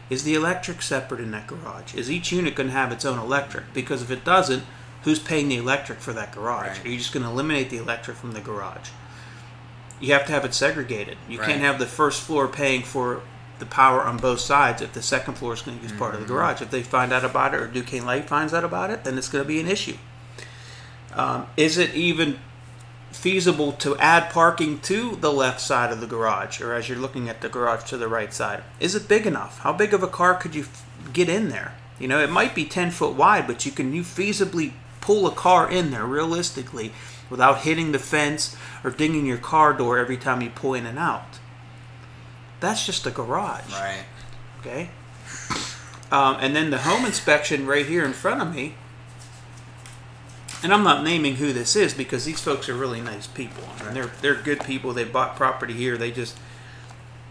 Is 0.10 0.24
the 0.24 0.36
electric 0.36 0.82
separate 0.82 1.22
in 1.22 1.32
that 1.32 1.48
garage? 1.48 1.96
Is 1.96 2.12
each 2.12 2.32
unit 2.32 2.56
going 2.56 2.68
to 2.68 2.74
have 2.74 2.92
its 2.92 3.06
own 3.06 3.18
electric? 3.18 3.74
Because 3.74 4.01
if 4.01 4.12
it 4.12 4.25
doesn't, 4.25 4.63
who's 5.04 5.20
paying 5.20 5.48
the 5.48 5.56
electric 5.58 6.00
for 6.00 6.12
that 6.13 6.34
garage? 6.34 6.78
Right. 6.78 6.86
Are 6.86 6.90
you 6.90 6.98
just 6.98 7.13
going 7.13 7.24
to 7.24 7.30
eliminate 7.30 7.70
the 7.70 7.78
electric 7.78 8.18
from 8.18 8.34
the 8.34 8.42
garage? 8.42 8.90
You 10.01 10.13
have 10.13 10.25
to 10.25 10.32
have 10.34 10.44
it 10.46 10.54
segregated. 10.54 11.18
You 11.30 11.40
Right. 11.40 11.48
can't 11.50 11.62
have 11.62 11.80
the 11.80 11.86
first 11.86 12.22
floor 12.22 12.48
paying 12.48 12.82
for 12.84 13.22
the 13.60 13.66
power 13.68 14.01
on 14.01 14.18
both 14.18 14.40
sides 14.40 14.82
if 14.82 14.92
the 14.94 15.01
second 15.04 15.36
floor 15.36 15.54
is 15.54 15.62
going 15.62 15.78
to 15.78 15.84
use 15.84 15.94
part 15.94 16.13
of 16.16 16.20
Mm-hmm. 16.22 16.28
the 16.28 16.34
garage. 16.34 16.62
If 16.62 16.72
they 16.72 16.82
find 16.84 17.13
out 17.13 17.24
about 17.24 17.54
it 17.54 17.62
or 17.62 17.68
Duquesne 17.68 18.06
Light 18.06 18.28
finds 18.28 18.54
out 18.54 18.63
about 18.63 18.90
it, 18.90 19.04
then 19.04 19.18
it's 19.18 19.30
going 19.30 19.44
to 19.44 19.48
be 19.48 19.60
an 19.60 19.68
issue. 19.68 19.98
Um, 21.13 21.48
is 21.58 21.78
it 21.78 21.94
even 21.94 22.40
feasible 23.22 23.72
to 23.72 23.96
add 23.98 24.30
parking 24.32 24.80
to 24.80 25.16
the 25.18 25.32
left 25.32 25.62
side 25.62 25.92
of 25.92 26.01
the 26.01 26.08
garage 26.08 26.60
or 26.60 26.74
as 26.74 26.90
you're 26.90 26.98
looking 26.98 27.30
at 27.30 27.42
the 27.42 27.50
garage 27.50 27.84
to 27.84 27.96
the 27.98 28.08
right 28.08 28.34
side 28.34 28.63
is 28.80 28.96
it 28.96 29.08
big 29.08 29.28
enough 29.28 29.60
how 29.60 29.72
big 29.72 29.94
of 29.94 30.01
a 30.01 30.08
car 30.08 30.34
could 30.34 30.56
you 30.56 30.63
f- 30.63 30.86
get 31.13 31.30
in 31.30 31.50
there 31.50 31.75
you 32.00 32.08
know 32.08 32.20
it 32.20 32.30
might 32.32 32.56
be 32.56 32.66
10 32.66 32.90
foot 32.90 33.16
wide 33.16 33.46
but 33.46 33.63
you 33.66 33.72
can 33.72 33.94
you 33.94 34.01
feasibly 34.01 34.72
pull 35.01 35.28
a 35.28 35.32
car 35.32 35.70
in 35.70 35.92
there 35.92 36.06
realistically 36.06 36.92
without 37.30 37.60
hitting 37.60 37.92
the 37.92 38.00
fence 38.00 38.56
or 38.84 38.90
dinging 38.90 39.25
your 39.28 39.38
car 39.38 39.72
door 39.72 40.00
every 40.00 40.18
time 40.18 40.42
you 40.42 40.50
pull 40.50 40.74
in 40.74 40.86
and 40.88 40.98
out 40.98 41.38
that's 42.60 42.86
just 42.86 43.06
a 43.06 43.12
garage 43.12 43.72
Right. 43.72 44.04
Okay. 44.62 44.90
Um, 46.12 46.38
and 46.42 46.56
then 46.56 46.72
the 46.72 46.80
home 46.80 47.06
inspection 47.06 47.66
right 47.66 47.86
here 47.86 48.04
in 48.04 48.13
front 48.13 48.42
of 48.42 48.54
me. 48.54 48.75
And 50.63 50.74
I'm 50.74 50.84
not 50.84 51.03
naming 51.03 51.36
who 51.36 51.53
this 51.53 51.75
is 51.75 51.94
because 51.94 52.25
these 52.25 52.39
folks 52.39 52.70
are 52.70 52.75
really 52.75 53.01
nice 53.01 53.27
people. 53.27 53.63
I 53.80 53.86
mean, 53.86 53.94
they're 53.94 54.12
they're 54.22 54.36
good 54.36 54.63
people. 54.63 54.94
They 54.94 55.03
bought 55.03 55.36
property 55.36 55.74
here. 55.74 55.98
They 55.98 56.12
just 56.12 56.38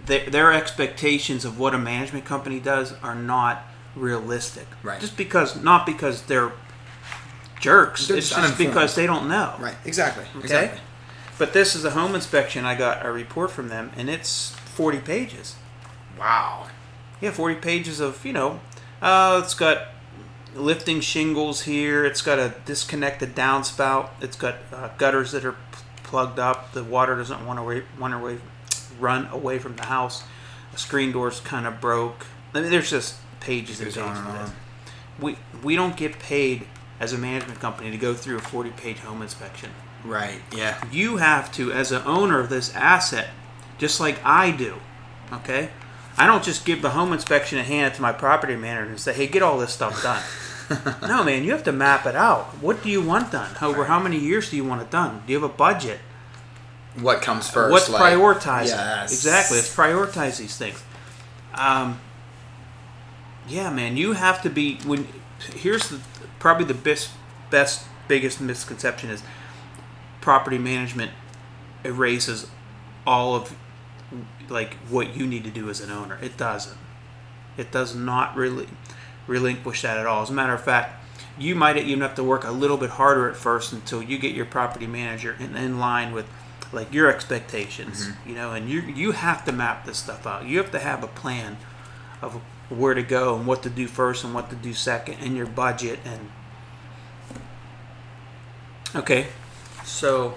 their 0.07 0.29
their 0.29 0.53
expectations 0.53 1.45
of 1.45 1.59
what 1.59 1.75
a 1.75 1.79
management 1.79 2.25
company 2.25 2.59
does 2.59 2.95
are 3.03 3.15
not 3.15 3.63
realistic. 3.95 4.67
Right. 4.83 5.01
Just 5.01 5.17
because 5.17 5.63
not 5.63 5.87
because 5.87 6.23
they're 6.23 6.53
jerks. 7.61 8.09
They're 8.09 8.17
it's 8.17 8.31
just 8.31 8.41
just 8.41 8.59
because 8.59 8.95
they 8.95 9.07
don't 9.07 9.29
know. 9.29 9.55
Right. 9.59 9.77
Exactly. 9.85 10.25
Okay. 10.37 10.41
Exactly. 10.41 10.81
But 11.39 11.55
this 11.55 11.75
is 11.75 11.87
a 11.87 11.93
home 11.93 12.15
inspection. 12.15 12.67
I 12.67 12.75
got 12.75 13.05
a 13.07 13.11
report 13.11 13.51
from 13.51 13.69
them, 13.69 13.93
and 13.97 14.11
it's 14.11 14.51
40 14.51 14.99
pages. 14.99 15.57
Wow. 16.19 16.67
Yeah, 17.21 17.31
40 17.31 17.55
pages 17.57 17.99
of, 17.99 18.25
you 18.27 18.35
know, 18.35 18.61
uh, 19.01 19.41
it's 19.43 19.55
got 19.55 19.89
lifting 20.55 21.01
shingles 21.01 21.63
here. 21.63 22.05
It's 22.05 22.23
got 22.23 22.39
a 22.39 22.55
disconnected 22.65 23.35
downspout. 23.35 24.11
It's 24.21 24.37
got 24.37 24.57
uh, 24.73 24.89
gutters 24.99 25.33
that 25.33 25.45
are 25.45 25.53
p- 25.53 25.59
plugged 26.03 26.39
up. 26.39 26.73
The 26.73 26.85
water 26.85 27.17
doesn't 27.17 27.47
want 27.47 27.59
to 27.59 27.83
want 27.99 28.15
away, 28.15 28.39
run 28.99 29.27
away 29.27 29.59
from 29.59 29.77
the 29.77 29.85
house. 29.85 30.23
The 30.73 30.79
screen 30.79 31.13
door's 31.13 31.41
kind 31.41 31.67
of 31.67 31.81
broke. 31.81 32.27
I 32.55 32.61
mean, 32.61 32.71
there's 32.71 32.91
just 32.91 33.17
pages 33.41 33.81
and 33.81 33.93
pages 33.93 34.19
of 34.19 34.33
this. 34.33 34.51
We, 35.21 35.37
we 35.63 35.77
don't 35.77 35.97
get 35.97 36.19
paid 36.19 36.67
as 36.99 37.13
a 37.13 37.19
management 37.19 37.61
company 37.61 37.91
to 37.91 37.97
go 37.97 38.15
through 38.15 38.37
a 38.37 38.41
40 38.41 38.71
page 38.71 38.99
home 38.99 39.23
inspection. 39.23 39.71
Right. 40.05 40.41
Yeah. 40.55 40.83
You 40.91 41.19
have 41.19 41.53
to, 41.53 41.73
as 41.73 41.93
an 41.93 42.03
owner 42.05 42.41
of 42.41 42.49
this 42.49 42.75
asset, 42.75 43.29
just 43.79 44.01
like 44.01 44.19
I 44.25 44.51
do, 44.51 44.77
okay? 45.33 45.71
I 46.19 46.27
don't 46.27 46.45
just 46.45 46.65
give 46.65 46.83
the 46.83 46.91
home 46.91 47.13
inspection 47.13 47.59
and 47.59 47.67
hand 47.67 47.93
it 47.93 47.97
to 47.97 48.03
my 48.03 48.13
property 48.13 48.57
manager 48.57 48.91
and 48.91 49.01
say, 49.01 49.13
hey, 49.13 49.27
get 49.27 49.43
all 49.43 49.59
this 49.59 49.73
stuff 49.73 50.03
done. 50.03 50.23
no, 51.09 51.25
man, 51.25 51.45
you 51.45 51.53
have 51.53 51.65
to 51.65 51.73
map 51.73 52.07
it 52.07 52.15
out. 52.15 52.47
What 52.61 52.83
do 52.83 52.91
you 52.91 53.01
want 53.01 53.33
done? 53.33 53.57
Over 53.61 53.85
how 53.85 53.99
many 53.99 54.19
years 54.19 54.51
do 54.51 54.57
you 54.57 54.65
want 54.65 54.83
it 54.83 54.91
done? 54.91 55.23
Do 55.27 55.33
you 55.33 55.41
have 55.41 55.51
a 55.51 55.53
budget? 55.53 55.99
What 56.99 57.23
comes 57.23 57.49
first? 57.49 57.73
What's 57.73 57.89
like- 57.89 58.03
prioritizing? 58.03 58.67
Yes. 58.67 59.13
Exactly. 59.13 59.57
Let's 59.59 59.75
prioritize 59.75 60.39
these 60.39 60.57
things. 60.57 60.83
Um, 61.55 62.01
yeah, 63.49 63.71
man, 63.71 63.97
you 63.97 64.13
have 64.13 64.43
to 64.43 64.51
be 64.51 64.77
when. 64.85 65.09
Here's 65.55 65.89
the 65.89 66.01
probably 66.39 66.67
the 66.67 66.75
best, 66.75 67.11
best, 67.51 67.85
biggest 68.09 68.41
misconception 68.41 69.11
is 69.11 69.23
property 70.21 70.59
management 70.59 71.13
erases 71.85 72.51
all 73.07 73.35
of 73.35 73.57
like 74.51 74.75
what 74.89 75.17
you 75.17 75.27
need 75.27 75.45
to 75.45 75.51
do 75.51 75.71
as 75.71 75.81
an 75.81 75.91
owner. 75.91 76.19
It 76.23 76.37
doesn't. 76.37 76.77
It 77.57 77.71
does 77.71 77.95
not 77.95 78.37
really 78.37 78.69
relinquish 79.27 79.83
that 79.83 79.99
at 79.99 80.07
all. 80.07 80.23
As 80.23 80.31
a 80.31 80.33
matter 80.33 80.55
of 80.55 80.63
fact, 80.63 81.05
you 81.39 81.55
might 81.55 81.77
even 81.77 82.01
have 82.01 82.15
to 82.17 82.25
work 82.25 82.45
a 82.45 82.51
little 82.51 82.77
bit 82.77 82.91
harder 82.91 83.29
at 83.29 83.37
first 83.37 83.73
until 83.73 84.03
you 84.03 84.19
get 84.19 84.35
your 84.35 84.47
property 84.47 84.87
manager 84.87 85.37
in, 85.39 85.57
in 85.57 85.79
line 85.79 86.13
with 86.13 86.27
like 86.73 86.93
your 86.93 87.11
expectations. 87.11 88.07
Mm-hmm. 88.07 88.29
You 88.29 88.35
know, 88.35 88.53
and 88.53 88.69
you 88.69 88.81
you 88.81 89.13
have 89.13 89.45
to 89.45 89.53
map 89.53 89.85
this 89.85 89.99
stuff 89.99 90.27
out. 90.27 90.47
You 90.47 90.59
have 90.59 90.71
to 90.73 90.79
have 90.79 91.03
a 91.03 91.09
plan 91.09 91.57
of 92.23 92.41
where 92.71 92.95
to 92.95 93.03
go 93.03 93.37
and 93.37 93.47
what 93.47 93.63
to 93.65 93.71
do 93.71 93.87
first 93.87 94.25
and 94.25 94.33
what 94.33 94.49
to 94.49 94.57
do 94.57 94.73
second 94.73 95.17
and 95.21 95.37
your 95.37 95.47
budget 95.47 95.99
and 96.05 96.31
okay 98.95 99.27
so 99.85 100.35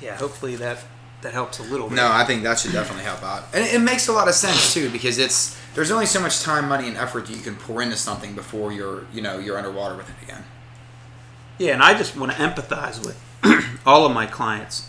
yeah 0.00 0.16
hopefully 0.16 0.54
that 0.54 0.78
that 1.22 1.32
helps 1.32 1.58
a 1.58 1.62
little 1.64 1.88
bit 1.88 1.96
No, 1.96 2.08
I 2.10 2.24
think 2.24 2.42
that 2.44 2.58
should 2.60 2.72
definitely 2.72 3.04
help 3.04 3.22
out, 3.22 3.44
and 3.52 3.64
it, 3.64 3.74
it 3.74 3.80
makes 3.80 4.08
a 4.08 4.12
lot 4.12 4.28
of 4.28 4.34
sense 4.34 4.72
too 4.74 4.90
because 4.90 5.18
it's 5.18 5.56
there's 5.74 5.90
only 5.90 6.06
so 6.06 6.20
much 6.20 6.42
time, 6.42 6.68
money, 6.68 6.88
and 6.88 6.96
effort 6.96 7.26
that 7.26 7.36
you 7.36 7.42
can 7.42 7.56
pour 7.56 7.82
into 7.82 7.96
something 7.96 8.34
before 8.34 8.72
you're 8.72 9.04
you 9.12 9.20
know 9.22 9.38
you're 9.38 9.56
underwater 9.58 9.96
with 9.96 10.08
it 10.08 10.16
again. 10.22 10.44
Yeah, 11.58 11.72
and 11.74 11.82
I 11.82 11.96
just 11.96 12.16
want 12.16 12.32
to 12.32 12.38
empathize 12.38 13.04
with 13.04 13.20
all 13.86 14.06
of 14.06 14.12
my 14.12 14.26
clients, 14.26 14.88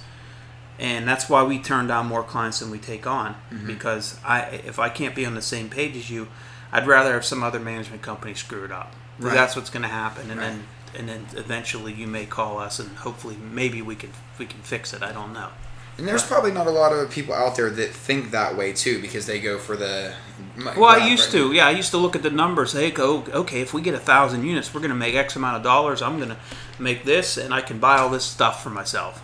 and 0.78 1.08
that's 1.08 1.28
why 1.30 1.44
we 1.44 1.58
turn 1.60 1.88
down 1.88 2.06
more 2.08 2.24
clients 2.24 2.60
than 2.60 2.70
we 2.70 2.78
take 2.78 3.08
on. 3.08 3.34
Mm-hmm. 3.52 3.68
Because 3.68 4.20
I, 4.24 4.42
if 4.66 4.78
I 4.80 4.90
can't 4.90 5.16
be 5.16 5.26
on 5.26 5.34
the 5.36 5.42
same 5.42 5.70
page 5.70 5.96
as 5.98 6.10
you, 6.12 6.28
I'd 6.72 6.86
rather 6.88 7.14
have 7.14 7.26
some 7.26 7.42
other 7.44 7.60
management 7.60 8.02
company 8.04 8.34
screw 8.36 8.64
it 8.66 8.72
up. 8.72 8.94
Right. 9.18 9.34
That's 9.34 9.56
what's 9.56 9.70
going 9.72 9.82
to 9.84 9.90
happen, 9.90 10.30
and 10.32 10.40
Right. 10.40 10.48
then 10.48 10.64
and 10.98 11.08
then 11.10 11.26
eventually 11.36 11.94
you 11.94 12.08
may 12.08 12.26
call 12.26 12.60
us, 12.60 12.80
and 12.80 12.90
hopefully 12.98 13.36
maybe 13.52 13.82
we 13.82 13.96
can 13.96 14.12
we 14.38 14.46
can 14.46 14.62
fix 14.62 14.94
it. 14.94 15.02
I 15.04 15.12
don't 15.12 15.34
know. 15.34 15.50
And 16.00 16.08
there's 16.08 16.24
probably 16.24 16.52
not 16.52 16.66
a 16.66 16.72
lot 16.72 16.94
of 16.94 17.12
people 17.12 17.34
out 17.34 17.58
there 17.58 17.70
that 17.70 17.90
think 17.90 18.32
that 18.32 18.56
way 18.56 18.72
too 18.72 19.02
because 19.02 19.26
they 19.26 19.42
go 19.42 19.58
for 19.58 19.76
the. 19.76 20.14
Well, 20.58 20.86
I 20.86 21.06
used 21.06 21.32
to. 21.32 21.52
Yeah, 21.52 21.68
I 21.68 21.72
used 21.72 21.92
to 21.92 21.98
look 21.98 22.16
at 22.16 22.24
the 22.24 22.30
numbers. 22.30 22.72
Hey, 22.72 22.90
go. 22.90 23.26
Okay, 23.28 23.60
if 23.60 23.74
we 23.74 23.82
get 23.82 23.94
a 23.94 24.00
thousand 24.00 24.46
units, 24.46 24.74
we're 24.74 24.80
going 24.80 24.92
to 24.92 24.96
make 24.96 25.16
X 25.16 25.36
amount 25.36 25.58
of 25.58 25.64
dollars. 25.64 26.02
I'm 26.02 26.16
going 26.16 26.30
to 26.30 26.38
make 26.80 27.04
this, 27.04 27.36
and 27.36 27.54
I 27.54 27.60
can 27.60 27.80
buy 27.80 27.98
all 27.98 28.10
this 28.10 28.24
stuff 28.24 28.64
for 28.64 28.70
myself. 28.70 29.22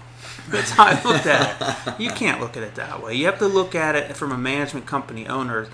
That's 0.50 0.72
how 0.72 0.88
I 0.88 1.02
looked 1.04 1.26
at 1.26 1.88
it. 1.88 2.00
You 2.00 2.10
can't 2.12 2.42
look 2.42 2.58
at 2.58 2.64
it 2.64 2.76
that 2.76 3.02
way. 3.02 3.16
You 3.16 3.26
have 3.28 3.40
to 3.40 3.48
look 3.48 3.74
at 3.74 3.96
it 3.96 4.18
from 4.18 4.34
a 4.34 4.38
management 4.38 4.86
company 4.86 5.28
owner. 5.28 5.70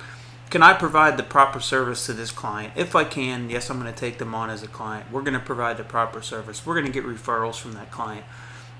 Can 0.51 0.61
I 0.61 0.73
provide 0.73 1.17
the 1.17 1.23
proper 1.23 1.59
service 1.59 2.05
to 2.05 2.13
this 2.13 2.29
client? 2.29 2.73
If 2.75 2.95
I 2.95 3.05
can, 3.05 3.49
yes, 3.49 3.71
I'm 3.71 3.79
going 3.79 3.91
to 3.91 3.99
take 3.99 4.19
them 4.19 4.35
on 4.35 4.51
as 4.51 4.61
a 4.61 4.67
client. 4.67 5.11
We're 5.11 5.21
going 5.21 5.33
to 5.33 5.39
provide 5.39 5.77
the 5.77 5.83
proper 5.83 6.21
service. 6.21 6.63
We're 6.63 6.75
going 6.75 6.85
to 6.85 6.91
get 6.91 7.05
referrals 7.05 7.59
from 7.59 7.73
that 7.73 7.89
client. 7.89 8.25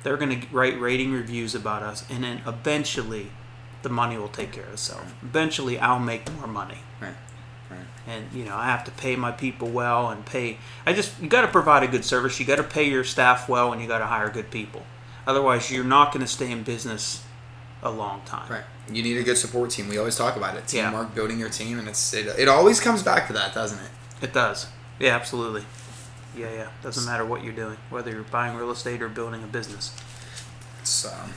They're 0.03 0.17
going 0.17 0.41
to 0.41 0.47
write 0.51 0.79
rating 0.79 1.11
reviews 1.13 1.53
about 1.55 1.83
us, 1.83 2.03
and 2.09 2.23
then 2.23 2.41
eventually, 2.47 3.31
the 3.83 3.89
money 3.89 4.17
will 4.17 4.27
take 4.29 4.51
care 4.51 4.63
of 4.65 4.73
itself. 4.73 5.13
Eventually, 5.21 5.79
I'll 5.79 5.99
make 5.99 6.31
more 6.33 6.47
money 6.47 6.79
Right. 6.99 7.13
Right. 7.69 7.79
and 8.07 8.25
you 8.33 8.43
know 8.43 8.55
I 8.55 8.65
have 8.65 8.83
to 8.83 8.91
pay 8.91 9.15
my 9.15 9.31
people 9.31 9.69
well 9.69 10.09
and 10.09 10.25
pay. 10.25 10.57
I 10.85 10.93
just 10.93 11.19
you 11.21 11.29
got 11.29 11.41
to 11.41 11.47
provide 11.47 11.83
a 11.83 11.87
good 11.87 12.03
service. 12.03 12.39
You 12.39 12.45
got 12.45 12.57
to 12.57 12.63
pay 12.63 12.89
your 12.89 13.03
staff 13.03 13.47
well, 13.47 13.71
and 13.73 13.81
you 13.81 13.87
got 13.87 13.99
to 13.99 14.07
hire 14.07 14.29
good 14.29 14.51
people. 14.51 14.83
Otherwise, 15.25 15.71
you're 15.71 15.83
not 15.83 16.11
going 16.11 16.25
to 16.25 16.31
stay 16.31 16.51
in 16.51 16.63
business 16.63 17.23
a 17.83 17.89
long 17.91 18.21
time. 18.25 18.51
Right. 18.51 18.63
You 18.91 19.01
need 19.03 19.17
a 19.17 19.23
good 19.23 19.37
support 19.37 19.69
team. 19.69 19.87
We 19.87 19.97
always 19.97 20.17
talk 20.17 20.35
about 20.35 20.55
it. 20.57 20.71
Yeah. 20.73 20.89
Teamwork, 20.89 21.15
building 21.15 21.39
your 21.39 21.49
team, 21.49 21.79
and 21.79 21.87
it's 21.87 22.13
it, 22.13 22.27
it 22.37 22.47
always 22.47 22.79
comes 22.79 23.03
back 23.03 23.27
to 23.27 23.33
that, 23.33 23.53
doesn't 23.53 23.79
it? 23.79 23.91
It 24.21 24.33
does. 24.33 24.67
Yeah, 24.99 25.15
absolutely. 25.15 25.63
Yeah, 26.35 26.51
yeah. 26.53 26.69
Doesn't 26.81 27.05
matter 27.05 27.25
what 27.25 27.43
you're 27.43 27.53
doing, 27.53 27.77
whether 27.89 28.11
you're 28.11 28.23
buying 28.23 28.55
real 28.55 28.71
estate 28.71 29.01
or 29.01 29.09
building 29.09 29.43
a 29.43 29.47
business. 29.47 29.95
It's, 30.81 31.05
um, 31.05 31.33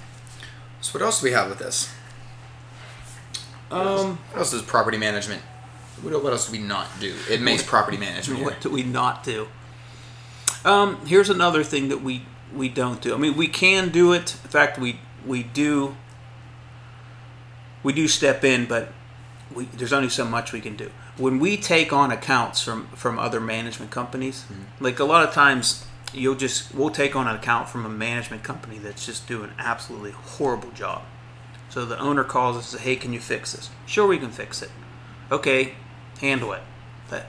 so 0.80 0.98
what 0.98 1.04
else 1.04 1.20
do 1.20 1.24
we 1.26 1.32
have 1.32 1.48
with 1.48 1.58
this? 1.58 1.92
Um, 3.70 4.18
What 4.30 4.38
else 4.38 4.52
does 4.52 4.62
property 4.62 4.98
management? 4.98 5.42
What 6.02 6.22
what 6.22 6.32
else 6.32 6.46
do 6.46 6.52
we 6.52 6.58
not 6.64 6.86
do? 7.00 7.14
It 7.30 7.40
makes 7.40 7.62
property 7.62 7.96
management. 7.96 8.42
what 8.42 8.60
do 8.60 8.70
we 8.70 8.82
not 8.82 9.24
do? 9.24 9.48
Um, 10.64 11.04
here's 11.06 11.30
another 11.30 11.64
thing 11.64 11.88
that 11.88 12.02
we 12.02 12.26
we 12.54 12.68
don't 12.68 13.00
do. 13.00 13.14
I 13.14 13.16
mean, 13.18 13.36
we 13.36 13.48
can 13.48 13.90
do 13.90 14.12
it. 14.12 14.34
In 14.44 14.50
fact, 14.50 14.78
we 14.78 15.00
we 15.26 15.42
do 15.42 15.96
we 17.82 17.92
do 17.92 18.08
step 18.08 18.44
in, 18.44 18.66
but 18.66 18.92
we, 19.54 19.64
there's 19.66 19.92
only 19.92 20.08
so 20.08 20.24
much 20.24 20.52
we 20.52 20.60
can 20.60 20.76
do. 20.76 20.90
When 21.16 21.38
we 21.38 21.56
take 21.56 21.92
on 21.92 22.10
accounts 22.10 22.62
from 22.62 22.88
from 22.88 23.18
other 23.18 23.40
management 23.40 23.90
companies, 23.90 24.42
mm-hmm. 24.42 24.84
like 24.84 24.98
a 24.98 25.04
lot 25.04 25.26
of 25.26 25.32
times 25.32 25.86
you'll 26.12 26.34
just 26.34 26.74
we'll 26.74 26.90
take 26.90 27.14
on 27.14 27.28
an 27.28 27.36
account 27.36 27.68
from 27.68 27.84
a 27.84 27.88
management 27.88 28.42
company 28.42 28.78
that's 28.78 29.06
just 29.06 29.26
doing 29.26 29.50
an 29.50 29.56
absolutely 29.58 30.12
horrible 30.12 30.70
job. 30.70 31.02
So 31.68 31.84
the 31.84 31.98
owner 31.98 32.24
calls 32.24 32.56
us 32.56 32.72
and 32.72 32.80
says, 32.80 32.86
"Hey, 32.86 32.96
can 32.96 33.12
you 33.12 33.20
fix 33.20 33.52
this?" 33.52 33.70
Sure, 33.86 34.06
we 34.06 34.18
can 34.18 34.30
fix 34.30 34.62
it. 34.62 34.70
Okay, 35.30 35.74
handle 36.20 36.52
it. 36.52 36.62
But 37.08 37.26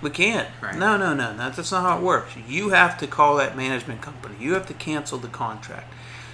we 0.00 0.10
can't. 0.10 0.48
Right. 0.60 0.76
No, 0.76 0.96
no, 0.96 1.14
no, 1.14 1.32
no. 1.32 1.50
That's 1.50 1.70
not 1.70 1.82
how 1.82 1.98
it 1.98 2.02
works. 2.02 2.34
You 2.48 2.70
have 2.70 2.98
to 2.98 3.06
call 3.06 3.36
that 3.36 3.56
management 3.56 4.00
company. 4.00 4.34
You 4.38 4.54
have 4.54 4.66
to 4.66 4.74
cancel 4.74 5.18
the 5.18 5.28
contract. 5.28 5.92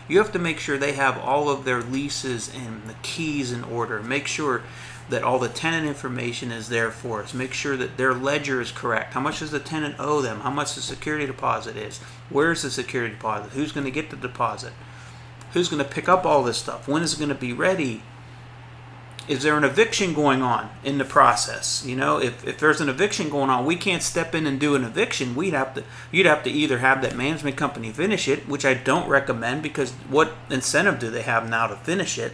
You 0.09 0.19
have 0.19 0.33
to 0.33 0.39
make 0.39 0.59
sure 0.59 0.79
they 0.79 0.93
have 0.93 1.19
all 1.19 1.51
of 1.51 1.65
their 1.65 1.83
leases 1.83 2.51
and 2.55 2.85
the 2.87 2.95
keys 3.03 3.53
in 3.53 3.63
order. 3.63 4.03
Make 4.03 4.27
sure 4.27 4.63
that 5.11 5.23
all 5.23 5.39
the 5.39 5.49
tenant 5.49 5.87
information 5.87 6.53
is 6.53 6.69
there 6.69 6.91
for 6.91 7.23
us. 7.23 7.33
Make 7.33 7.55
sure 7.55 7.77
that 7.77 7.97
their 7.97 8.15
ledger 8.15 8.61
is 8.61 8.71
correct. 8.71 9.15
How 9.15 9.21
much 9.21 9.41
does 9.41 9.51
the 9.51 9.59
tenant 9.59 9.97
owe 9.99 10.21
them? 10.21 10.41
How 10.41 10.51
much 10.51 10.75
the 10.75 10.81
security 10.81 11.27
deposit 11.27 11.77
is? 11.77 11.99
Where's 12.29 12.63
the 12.63 12.71
security 12.71 13.15
deposit? 13.15 13.51
Who's 13.53 13.73
going 13.73 13.87
to 13.87 13.91
get 13.91 14.11
the 14.11 14.17
deposit? 14.17 14.73
Who's 15.53 15.69
going 15.69 15.83
to 15.83 15.89
pick 15.89 16.09
up 16.09 16.27
all 16.27 16.43
this 16.43 16.59
stuff? 16.59 16.87
When 16.87 17.03
is 17.03 17.15
it 17.15 17.19
going 17.19 17.31
to 17.31 17.35
be 17.35 17.53
ready? 17.53 18.03
Is 19.29 19.43
there 19.43 19.59
an 19.59 19.65
eviction 19.65 20.15
going 20.15 20.41
on 20.41 20.71
in 20.83 20.97
the 20.97 21.05
process? 21.05 21.85
You 21.85 21.97
know, 21.97 22.19
if, 22.19 22.47
if 22.47 22.59
there's 22.59 22.81
an 22.81 22.89
eviction 22.89 23.29
going 23.29 23.51
on, 23.51 23.67
we 23.67 23.77
can't 23.77 24.03
step 24.03 24.35
in 24.35 24.47
and 24.47 24.59
do 24.59 24.75
an 24.75 24.85
eviction. 24.85 25.35
We'd 25.35 25.53
have 25.53 25.75
to 25.75 25.85
you'd 26.11 26.25
have 26.25 26.43
to 26.45 26.51
either 26.51 26.79
have 26.79 27.03
that 27.03 27.15
management 27.15 27.57
company 27.57 27.91
finish 27.91 28.27
it, 28.27 28.49
which 28.49 28.65
I 28.65 28.73
don't 28.73 29.07
recommend 29.07 29.63
because 29.63 29.91
what 30.09 30.33
incentive 30.49 30.99
do 30.99 31.11
they 31.11 31.23
have 31.23 31.49
now 31.49 31.67
to 31.67 31.77
finish 31.77 32.19
it? 32.19 32.33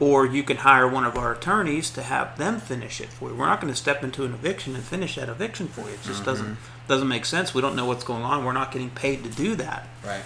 Or 0.00 0.26
you 0.26 0.42
can 0.42 0.58
hire 0.58 0.88
one 0.88 1.04
of 1.04 1.16
our 1.16 1.32
attorneys 1.32 1.88
to 1.90 2.02
have 2.02 2.36
them 2.36 2.58
finish 2.58 3.00
it 3.00 3.10
for 3.10 3.30
you. 3.30 3.36
We're 3.36 3.46
not 3.46 3.60
going 3.60 3.72
to 3.72 3.78
step 3.78 4.02
into 4.02 4.24
an 4.24 4.34
eviction 4.34 4.74
and 4.74 4.82
finish 4.82 5.14
that 5.14 5.28
eviction 5.28 5.68
for 5.68 5.82
you. 5.82 5.94
It 5.94 6.02
just 6.02 6.24
doesn't 6.24 6.46
mm-hmm. 6.46 6.88
doesn't 6.88 7.06
make 7.06 7.24
sense. 7.24 7.54
We 7.54 7.62
don't 7.62 7.76
know 7.76 7.86
what's 7.86 8.04
going 8.04 8.24
on. 8.24 8.44
We're 8.44 8.52
not 8.52 8.72
getting 8.72 8.90
paid 8.90 9.22
to 9.22 9.30
do 9.30 9.54
that. 9.54 9.86
Right. 10.04 10.24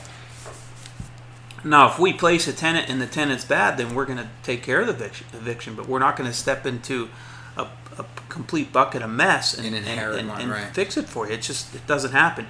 Now, 1.64 1.88
if 1.88 1.98
we 1.98 2.12
place 2.12 2.46
a 2.48 2.52
tenant 2.52 2.88
and 2.88 3.00
the 3.00 3.06
tenant's 3.06 3.44
bad, 3.44 3.76
then 3.78 3.94
we're 3.94 4.06
going 4.06 4.18
to 4.18 4.28
take 4.42 4.62
care 4.62 4.80
of 4.80 4.86
the 4.86 4.94
eviction, 4.94 5.26
eviction 5.32 5.74
but 5.74 5.88
we're 5.88 5.98
not 5.98 6.16
going 6.16 6.30
to 6.30 6.36
step 6.36 6.64
into 6.64 7.08
a, 7.56 7.66
a 7.98 8.04
complete 8.28 8.72
bucket 8.72 9.02
of 9.02 9.10
mess 9.10 9.54
and, 9.54 9.66
And 9.74 9.86
and, 10.20 10.28
one, 10.28 10.40
and 10.40 10.50
right. 10.50 10.74
fix 10.74 10.96
it 10.96 11.06
for 11.06 11.26
you. 11.26 11.34
It 11.34 11.42
just 11.42 11.74
it 11.74 11.86
doesn't 11.86 12.12
happen. 12.12 12.46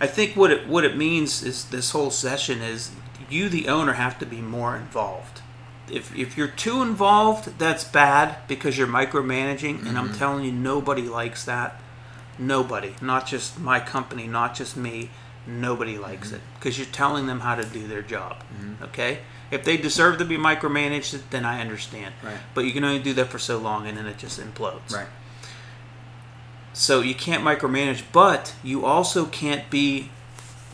I 0.00 0.06
think 0.06 0.34
what 0.34 0.50
it 0.50 0.66
what 0.66 0.84
it 0.84 0.96
means 0.96 1.42
is 1.42 1.66
this 1.66 1.92
whole 1.92 2.10
session 2.10 2.62
is 2.62 2.90
you, 3.28 3.48
the 3.48 3.68
owner, 3.68 3.94
have 3.94 4.18
to 4.18 4.26
be 4.26 4.40
more 4.40 4.76
involved. 4.76 5.40
If, 5.90 6.16
if 6.16 6.36
you're 6.36 6.48
too 6.48 6.82
involved, 6.82 7.58
that's 7.58 7.84
bad 7.84 8.38
because 8.48 8.76
you're 8.76 8.86
micromanaging, 8.88 9.86
and 9.86 9.96
I'm 9.96 10.08
Mm-hmm. 10.08 10.18
telling 10.18 10.44
you, 10.44 10.52
nobody 10.52 11.02
likes 11.02 11.44
that. 11.44 11.80
Nobody, 12.38 12.94
not 13.00 13.26
just 13.26 13.58
my 13.58 13.78
company, 13.80 14.26
not 14.26 14.54
just 14.54 14.76
me. 14.76 15.10
Nobody 15.46 15.96
likes 15.96 16.28
Mm-hmm. 16.28 16.36
it 16.36 16.42
because 16.58 16.76
you're 16.76 16.86
telling 16.88 17.26
them 17.26 17.40
how 17.40 17.54
to 17.54 17.64
do 17.64 17.86
their 17.86 18.02
job. 18.02 18.42
Okay, 18.82 19.18
if 19.52 19.62
they 19.64 19.76
deserve 19.76 20.18
to 20.18 20.24
be 20.24 20.36
micromanaged, 20.36 21.20
then 21.30 21.44
I 21.44 21.60
understand. 21.60 22.14
Right. 22.22 22.36
But 22.52 22.64
you 22.64 22.72
can 22.72 22.82
only 22.84 22.98
do 23.00 23.12
that 23.14 23.28
for 23.28 23.38
so 23.38 23.56
long, 23.58 23.86
and 23.86 23.96
then 23.96 24.06
it 24.06 24.18
just 24.18 24.40
implodes. 24.40 24.92
Right. 24.92 25.06
So 26.72 27.00
you 27.00 27.14
can't 27.14 27.42
micromanage, 27.44 28.02
but 28.12 28.54
you 28.62 28.84
also 28.84 29.24
can't 29.24 29.70
be 29.70 30.10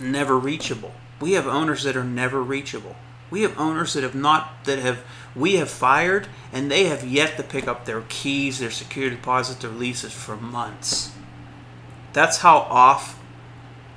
never 0.00 0.38
reachable. 0.38 0.94
We 1.20 1.32
have 1.32 1.46
owners 1.46 1.84
that 1.84 1.96
are 1.96 2.02
never 2.04 2.42
reachable. 2.42 2.96
We 3.32 3.42
have 3.42 3.58
owners 3.58 3.94
that 3.94 4.02
have 4.04 4.14
not 4.14 4.64
that 4.64 4.78
have 4.78 5.02
we 5.34 5.56
have 5.56 5.70
fired 5.70 6.28
and 6.52 6.70
they 6.70 6.84
have 6.84 7.02
yet 7.02 7.36
to 7.38 7.42
pick 7.42 7.66
up 7.66 7.86
their 7.86 8.02
keys, 8.08 8.58
their 8.60 8.70
security 8.70 9.16
deposits, 9.16 9.60
their 9.62 9.70
leases 9.70 10.12
for 10.12 10.36
months. 10.36 11.10
That's 12.12 12.38
how 12.38 12.58
off 12.58 13.18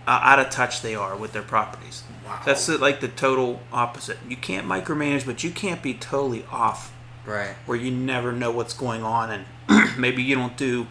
uh, 0.07 0.19
out 0.23 0.39
of 0.39 0.49
touch 0.49 0.81
they 0.81 0.95
are 0.95 1.15
with 1.15 1.33
their 1.33 1.41
properties. 1.41 2.03
Wow. 2.25 2.41
That's 2.45 2.69
like 2.69 3.01
the 3.01 3.07
total 3.09 3.59
opposite. 3.73 4.17
You 4.27 4.37
can't 4.37 4.65
micromanage, 4.65 5.25
but 5.25 5.43
you 5.43 5.51
can't 5.51 5.83
be 5.83 5.93
totally 5.93 6.45
off 6.51 6.91
Right. 7.25 7.55
where 7.65 7.77
you 7.77 7.89
never 7.91 8.31
know 8.31 8.51
what's 8.51 8.73
going 8.73 9.01
on 9.03 9.45
and 9.69 9.97
maybe 9.99 10.21
you 10.21 10.35
don't 10.35 10.55
do 10.55 10.85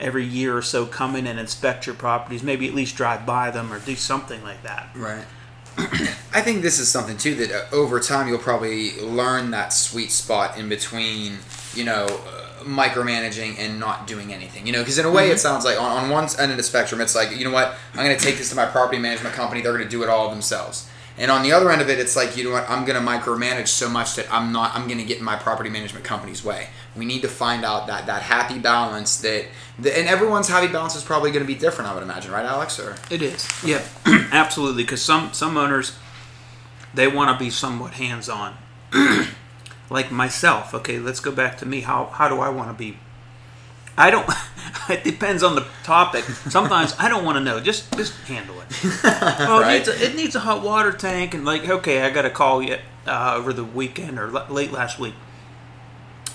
every 0.00 0.24
year 0.24 0.56
or 0.56 0.60
so 0.62 0.84
come 0.84 1.14
in 1.16 1.26
and 1.28 1.38
inspect 1.38 1.86
your 1.86 1.94
properties 1.94 2.42
maybe 2.42 2.66
at 2.68 2.74
least 2.74 2.96
drive 2.96 3.24
by 3.24 3.50
them 3.52 3.72
or 3.72 3.78
do 3.78 3.94
something 3.94 4.42
like 4.42 4.62
that 4.64 4.88
Right. 4.96 5.24
I 5.78 6.42
think 6.42 6.62
this 6.62 6.78
is 6.78 6.88
something 6.88 7.16
too 7.16 7.34
that 7.36 7.50
uh, 7.50 7.74
over 7.74 8.00
time 8.00 8.28
you'll 8.28 8.38
probably 8.38 8.98
learn 9.00 9.50
that 9.50 9.72
sweet 9.72 10.10
spot 10.10 10.58
in 10.58 10.68
between, 10.68 11.38
you 11.74 11.84
know, 11.84 12.06
uh, 12.06 12.64
micromanaging 12.64 13.58
and 13.58 13.78
not 13.78 14.06
doing 14.06 14.32
anything. 14.32 14.66
You 14.66 14.72
know, 14.72 14.80
because 14.80 14.98
in 14.98 15.06
a 15.06 15.10
way 15.10 15.30
it 15.30 15.38
sounds 15.38 15.64
like 15.64 15.80
on, 15.80 16.04
on 16.04 16.10
one 16.10 16.28
end 16.38 16.50
of 16.50 16.56
the 16.56 16.62
spectrum, 16.62 17.00
it's 17.00 17.14
like, 17.14 17.36
you 17.36 17.44
know 17.44 17.52
what, 17.52 17.74
I'm 17.94 18.04
going 18.04 18.16
to 18.16 18.24
take 18.24 18.38
this 18.38 18.50
to 18.50 18.56
my 18.56 18.66
property 18.66 18.98
management 18.98 19.34
company. 19.34 19.60
They're 19.60 19.72
going 19.72 19.84
to 19.84 19.90
do 19.90 20.02
it 20.02 20.08
all 20.08 20.30
themselves. 20.30 20.88
And 21.18 21.30
on 21.30 21.42
the 21.42 21.52
other 21.52 21.70
end 21.70 21.80
of 21.80 21.88
it, 21.88 21.98
it's 21.98 22.14
like, 22.14 22.36
you 22.36 22.44
know 22.44 22.50
what, 22.50 22.68
I'm 22.68 22.84
going 22.84 23.02
to 23.02 23.06
micromanage 23.06 23.68
so 23.68 23.88
much 23.88 24.16
that 24.16 24.30
I'm 24.30 24.52
not, 24.52 24.74
I'm 24.74 24.86
going 24.86 24.98
to 24.98 25.04
get 25.04 25.18
in 25.18 25.24
my 25.24 25.36
property 25.36 25.70
management 25.70 26.04
company's 26.04 26.44
way. 26.44 26.68
We 26.94 27.06
need 27.06 27.22
to 27.22 27.28
find 27.28 27.64
out 27.64 27.86
that, 27.86 28.06
that 28.06 28.22
happy 28.22 28.58
balance 28.58 29.18
that, 29.22 29.46
that, 29.78 29.98
and 29.98 30.08
everyone's 30.08 30.48
happy 30.48 30.70
balance 30.70 30.94
is 30.94 31.02
probably 31.02 31.30
going 31.30 31.42
to 31.42 31.46
be 31.46 31.58
different, 31.58 31.90
I 31.90 31.94
would 31.94 32.02
imagine, 32.02 32.32
right, 32.32 32.44
Alex? 32.44 32.78
Or? 32.78 32.96
It 33.10 33.22
is. 33.22 33.48
Yeah 33.64 33.82
absolutely 34.32 34.82
because 34.82 35.02
some 35.02 35.32
some 35.32 35.56
owners 35.56 35.96
they 36.94 37.08
want 37.08 37.36
to 37.36 37.42
be 37.42 37.50
somewhat 37.50 37.94
hands-on. 37.94 38.56
Like 39.88 40.10
myself 40.10 40.74
okay 40.74 40.98
let's 40.98 41.20
go 41.20 41.30
back 41.30 41.58
to 41.58 41.66
me. 41.66 41.82
How 41.82 42.06
how 42.06 42.28
do 42.28 42.40
i 42.40 42.48
want 42.48 42.70
to 42.70 42.74
be? 42.74 42.98
I 43.96 44.10
don't 44.10 44.26
it 44.90 45.04
depends 45.04 45.42
on 45.42 45.54
the 45.54 45.66
topic 45.84 46.24
sometimes 46.24 46.94
i 46.98 47.08
don't 47.08 47.24
want 47.24 47.36
to 47.36 47.42
know 47.44 47.60
just 47.60 47.90
just 47.96 48.12
handle 48.26 48.60
it 48.60 48.66
well, 49.04 49.60
Right. 49.60 49.76
it, 49.76 49.86
needs 49.86 49.88
a, 49.88 50.04
it 50.10 50.16
needs 50.16 50.34
a 50.34 50.40
hot 50.40 50.62
water 50.62 50.92
tank, 50.92 51.34
and 51.34 51.44
like, 51.44 51.68
okay, 51.68 52.02
I 52.02 52.10
got 52.10 52.24
a 52.24 52.30
call 52.30 52.60
yet 52.62 52.80
uh, 53.06 53.34
over 53.36 53.52
the 53.52 53.62
weekend 53.64 54.18
or 54.18 54.36
l- 54.36 54.46
late 54.50 54.72
last 54.72 54.98
week. 54.98 55.14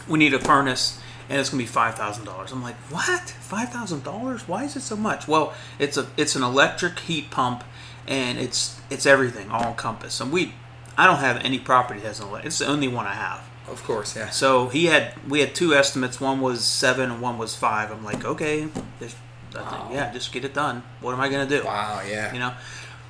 We 0.07 0.17
need 0.17 0.33
a 0.33 0.39
furnace, 0.39 0.99
and 1.29 1.39
it's 1.39 1.49
gonna 1.49 1.61
be 1.61 1.67
five 1.67 1.95
thousand 1.95 2.23
dollars. 2.25 2.51
I'm 2.53 2.63
like, 2.63 2.75
what? 2.89 3.19
Five 3.41 3.69
thousand 3.69 4.03
dollars? 4.03 4.47
Why 4.47 4.63
is 4.63 4.75
it 4.77 4.81
so 4.81 4.95
much? 4.95 5.27
Well, 5.27 5.53
it's 5.77 5.97
a 5.97 6.07
it's 6.17 6.35
an 6.37 6.43
electric 6.43 6.99
heat 6.99 7.29
pump, 7.31 7.63
and 8.07 8.39
it's 8.39 8.79
it's 8.89 9.05
everything 9.05 9.51
all 9.51 9.67
encompassed. 9.67 10.21
And 10.21 10.31
we, 10.31 10.53
I 10.97 11.05
don't 11.05 11.19
have 11.19 11.37
any 11.43 11.59
property 11.59 11.99
that 11.99 12.07
has 12.07 12.19
an 12.21 12.27
electric. 12.29 12.47
It's 12.47 12.59
the 12.59 12.67
only 12.67 12.87
one 12.87 13.05
I 13.05 13.13
have. 13.13 13.41
Of 13.67 13.83
course, 13.83 14.15
yeah. 14.15 14.29
So 14.29 14.67
he 14.69 14.85
had 14.85 15.13
we 15.27 15.39
had 15.39 15.53
two 15.55 15.73
estimates. 15.73 16.19
One 16.19 16.41
was 16.41 16.63
seven, 16.63 17.11
and 17.11 17.21
one 17.21 17.37
was 17.37 17.55
five. 17.55 17.91
I'm 17.91 18.03
like, 18.03 18.25
okay, 18.25 18.67
there's, 18.99 19.15
I 19.55 19.63
think, 19.69 19.93
yeah, 19.93 20.11
just 20.13 20.31
get 20.31 20.43
it 20.45 20.53
done. 20.53 20.83
What 21.01 21.13
am 21.13 21.21
I 21.21 21.29
gonna 21.29 21.47
do? 21.47 21.63
Wow, 21.63 22.01
yeah. 22.07 22.33
You 22.33 22.39
know, 22.39 22.53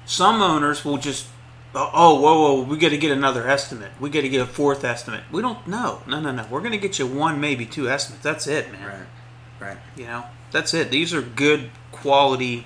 some 0.06 0.42
owners 0.42 0.84
will 0.84 0.98
just, 0.98 1.28
oh, 1.76 1.90
oh, 1.94 2.20
whoa, 2.22 2.42
whoa, 2.56 2.64
we 2.64 2.78
got 2.78 2.90
to 2.90 2.98
get 2.98 3.12
another 3.12 3.48
estimate. 3.48 3.92
We 4.00 4.10
got 4.10 4.22
to 4.22 4.30
get 4.30 4.42
a 4.42 4.46
fourth 4.46 4.84
estimate. 4.84 5.24
We 5.32 5.42
don't 5.42 5.66
know. 5.68 6.02
No, 6.08 6.20
no, 6.20 6.32
no. 6.32 6.46
We're 6.50 6.60
going 6.60 6.72
to 6.74 6.78
get 6.78 7.00
you 7.00 7.08
one, 7.08 7.40
maybe 7.40 7.66
two 7.66 7.90
estimates. 7.90 8.24
That's 8.24 8.48
it, 8.48 8.72
man. 8.72 9.08
Right. 9.60 9.68
Right. 9.70 9.78
You 9.96 10.06
know, 10.06 10.24
that's 10.52 10.74
it. 10.74 10.90
These 10.92 11.14
are 11.14 11.22
good 11.22 11.70
quality 11.92 12.66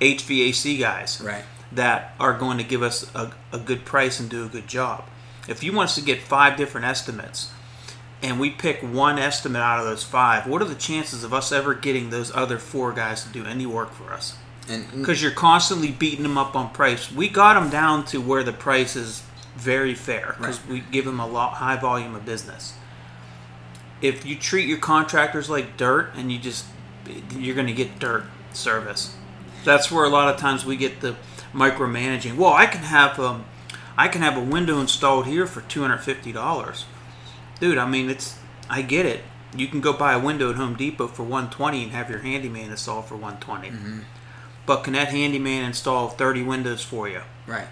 HVAC 0.00 0.78
guys 0.78 1.20
Right. 1.24 1.44
that 1.72 2.14
are 2.20 2.34
going 2.38 2.58
to 2.58 2.64
give 2.64 2.82
us 2.82 3.10
a, 3.14 3.32
a 3.52 3.58
good 3.58 3.84
price 3.84 4.20
and 4.20 4.28
do 4.28 4.44
a 4.44 4.48
good 4.48 4.68
job. 4.68 5.04
If 5.48 5.62
you 5.62 5.72
want 5.72 5.90
us 5.90 5.94
to 5.96 6.02
get 6.02 6.20
five 6.20 6.56
different 6.56 6.86
estimates 6.86 7.50
and 8.22 8.40
we 8.40 8.50
pick 8.50 8.80
one 8.80 9.18
estimate 9.18 9.62
out 9.62 9.78
of 9.78 9.84
those 9.84 10.02
five, 10.02 10.46
what 10.46 10.62
are 10.62 10.66
the 10.66 10.74
chances 10.74 11.24
of 11.24 11.32
us 11.32 11.52
ever 11.52 11.74
getting 11.74 12.10
those 12.10 12.34
other 12.34 12.58
four 12.58 12.92
guys 12.92 13.22
to 13.24 13.28
do 13.30 13.44
any 13.44 13.66
work 13.66 13.92
for 13.92 14.12
us? 14.12 14.36
Because 14.96 15.22
you're 15.22 15.30
constantly 15.30 15.92
beating 15.92 16.24
them 16.24 16.36
up 16.36 16.56
on 16.56 16.70
price. 16.70 17.12
We 17.12 17.28
got 17.28 17.54
them 17.54 17.70
down 17.70 18.04
to 18.06 18.20
where 18.20 18.42
the 18.42 18.52
price 18.52 18.96
is 18.96 19.22
very 19.54 19.94
fair 19.94 20.34
because 20.38 20.64
we 20.66 20.80
give 20.80 21.04
them 21.04 21.20
a 21.20 21.26
lot 21.26 21.54
high 21.54 21.76
volume 21.76 22.14
of 22.14 22.24
business. 22.24 22.74
If 24.02 24.26
you 24.26 24.36
treat 24.36 24.68
your 24.68 24.78
contractors 24.78 25.48
like 25.48 25.76
dirt 25.76 26.10
and 26.16 26.30
you 26.32 26.38
just 26.38 26.66
you're 27.38 27.54
going 27.54 27.66
to 27.66 27.72
get 27.72 27.98
dirt 27.98 28.24
service. 28.52 29.14
That's 29.64 29.90
where 29.90 30.04
a 30.04 30.08
lot 30.08 30.32
of 30.32 30.40
times 30.40 30.64
we 30.64 30.76
get 30.76 31.00
the 31.00 31.16
micromanaging. 31.52 32.36
Well, 32.36 32.52
I 32.52 32.66
can 32.66 32.82
have 32.82 33.18
um, 33.18 33.44
I 33.96 34.08
can 34.08 34.22
have 34.22 34.36
a 34.36 34.42
window 34.42 34.78
installed 34.80 35.26
here 35.26 35.46
for 35.46 35.62
two 35.62 35.80
hundred 35.82 35.98
fifty 35.98 36.32
dollars, 36.32 36.84
dude. 37.60 37.78
I 37.78 37.88
mean, 37.88 38.10
it's 38.10 38.38
I 38.68 38.82
get 38.82 39.06
it. 39.06 39.22
You 39.56 39.68
can 39.68 39.80
go 39.80 39.92
buy 39.92 40.12
a 40.12 40.18
window 40.18 40.50
at 40.50 40.56
Home 40.56 40.74
Depot 40.76 41.06
for 41.08 41.22
one 41.22 41.48
twenty 41.50 41.82
and 41.82 41.92
have 41.92 42.10
your 42.10 42.18
handyman 42.18 42.70
install 42.70 43.02
for 43.02 43.16
one 43.16 43.38
But 44.66 44.82
can 44.82 44.92
that 44.94 45.08
handyman 45.08 45.64
install 45.64 46.08
thirty 46.08 46.42
windows 46.42 46.82
for 46.82 47.08
you? 47.08 47.22
right. 47.46 47.68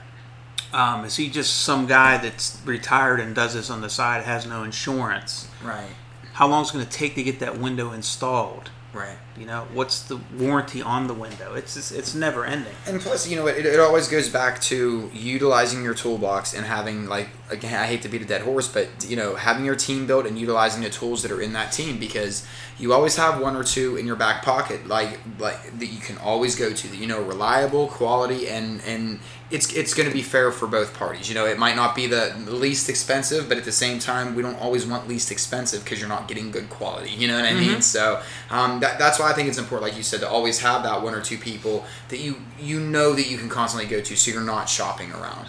Um, 0.73 1.05
is 1.05 1.15
he 1.15 1.31
just 1.31 1.59
some 1.59 1.87
guy 1.87 2.17
that's 2.19 2.61
retired 2.65 3.21
and 3.21 3.33
does 3.33 3.55
this 3.55 3.71
on 3.71 3.81
the 3.81 3.89
side, 3.89 4.25
has 4.25 4.45
no 4.45 4.65
insurance? 4.65 5.47
Right. 5.63 5.91
how 6.33 6.49
long 6.49 6.63
it's 6.63 6.73
going 6.73 6.85
to 6.85 6.91
take 6.91 7.15
to 7.15 7.23
get 7.23 7.39
that 7.39 7.59
window 7.59 7.93
installed. 7.93 8.71
Right. 8.93 9.17
You 9.39 9.47
know, 9.47 9.67
what's 9.73 10.03
the 10.03 10.19
warranty 10.39 10.81
on 10.81 11.09
the 11.09 11.15
window? 11.15 11.55
It's 11.55 11.75
just, 11.75 11.91
it's 11.91 12.15
never 12.15 12.45
ending. 12.45 12.73
And 12.87 13.01
plus, 13.01 13.29
you 13.29 13.37
know, 13.37 13.49
it, 13.49 13.67
it 13.67 13.81
always 13.81 14.07
goes 14.07 14.29
back 14.29 14.61
to 14.63 15.11
utilizing 15.13 15.83
your 15.83 15.95
toolbox 15.95 16.55
and 16.55 16.65
having 16.65 17.07
like 17.07 17.29
again, 17.51 17.75
I 17.79 17.87
hate 17.87 18.03
to 18.03 18.09
beat 18.09 18.23
a 18.23 18.25
dead 18.25 18.43
horse, 18.43 18.69
but 18.69 18.89
you 19.07 19.17
know, 19.17 19.35
having 19.35 19.65
your 19.65 19.77
team 19.77 20.07
built 20.07 20.27
and 20.27 20.39
utilizing 20.39 20.83
the 20.83 20.91
tools 20.91 21.23
that 21.23 21.31
are 21.33 21.41
in 21.41 21.53
that 21.53 21.73
team 21.73 21.99
because 21.99 22.47
you 22.79 22.93
always 22.93 23.17
have 23.17 23.41
one 23.41 23.55
or 23.57 23.63
two 23.65 23.97
in 23.97 24.07
your 24.07 24.17
back 24.17 24.43
pocket, 24.45 24.87
like 24.87 25.19
like 25.39 25.79
that 25.79 25.87
you 25.87 26.01
can 26.01 26.17
always 26.19 26.55
go 26.57 26.73
to. 26.73 26.89
That 26.89 26.97
you 26.97 27.07
know, 27.07 27.21
reliable, 27.23 27.89
quality, 27.89 28.49
and 28.49 28.81
and 28.87 29.21
it's 29.51 29.73
it's 29.73 29.95
going 29.95 30.09
to 30.09 30.13
be 30.15 30.23
fair 30.23 30.51
for 30.51 30.67
both 30.67 30.95
parties. 30.95 31.29
You 31.29 31.35
know, 31.37 31.47
it 31.47 31.59
might 31.59 31.77
not 31.77 31.95
be 31.95 32.07
the 32.07 32.35
least 32.49 32.89
expensive, 32.89 33.49
but 33.49 33.59
at 33.59 33.65
the 33.65 33.73
same 33.73 33.99
time, 34.01 34.35
we 34.35 34.43
don't 34.43 34.61
always 34.61 34.87
want 34.87 35.07
least 35.07 35.31
expensive 35.31 35.85
because 35.85 36.01
you're 36.01 36.09
not 36.09 36.27
getting 36.29 36.51
good 36.51 36.69
quality. 36.71 37.11
You 37.11 37.29
know 37.29 37.37
what 37.37 37.45
I 37.45 37.51
Mm-hmm. 37.51 37.61
mean? 37.73 37.83
So 37.83 38.21
um, 38.51 38.81
that, 38.81 38.99
that's 38.99 39.19
why 39.21 39.24
I 39.25 39.33
think 39.33 39.49
it's 39.49 39.59
important, 39.59 39.91
like 39.91 39.97
you 39.97 40.03
said, 40.03 40.21
to 40.21 40.29
always 40.29 40.61
have 40.61 40.83
that 40.83 41.03
one 41.03 41.15
or 41.15 41.21
two 41.21 41.39
people 41.39 41.85
that 42.09 42.19
you 42.19 42.37
you 42.61 42.81
know 42.81 43.13
that 43.13 43.29
you 43.29 43.39
can 43.39 43.49
constantly 43.49 43.89
go 43.89 44.01
to, 44.01 44.17
so 44.17 44.31
you're 44.31 44.43
not 44.43 44.69
shopping 44.69 45.13
around. 45.13 45.49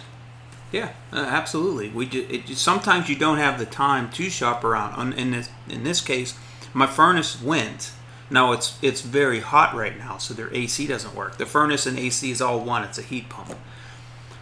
Yeah, 0.72 0.92
uh, 1.12 1.18
absolutely. 1.18 1.88
We 1.90 2.06
do, 2.06 2.26
it, 2.28 2.48
sometimes 2.56 3.08
you 3.08 3.16
don't 3.16 3.38
have 3.38 3.58
the 3.58 3.66
time 3.66 4.10
to 4.12 4.28
shop 4.28 4.64
around. 4.64 5.12
In 5.14 5.30
this 5.30 5.50
in 5.68 5.84
this 5.84 6.00
case, 6.00 6.38
my 6.72 6.86
furnace 6.86 7.40
went. 7.40 7.92
Now 8.28 8.52
it's 8.52 8.78
it's 8.82 9.02
very 9.02 9.40
hot 9.40 9.74
right 9.74 9.96
now, 9.96 10.18
so 10.18 10.34
their 10.34 10.52
AC 10.52 10.86
doesn't 10.86 11.14
work. 11.14 11.38
The 11.38 11.46
furnace 11.46 11.86
and 11.86 11.98
AC 11.98 12.30
is 12.30 12.42
all 12.42 12.60
one. 12.60 12.82
It's 12.82 12.98
a 12.98 13.02
heat 13.02 13.28
pump. 13.28 13.54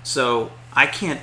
So 0.02 0.52
I 0.72 0.86
can't. 0.86 1.20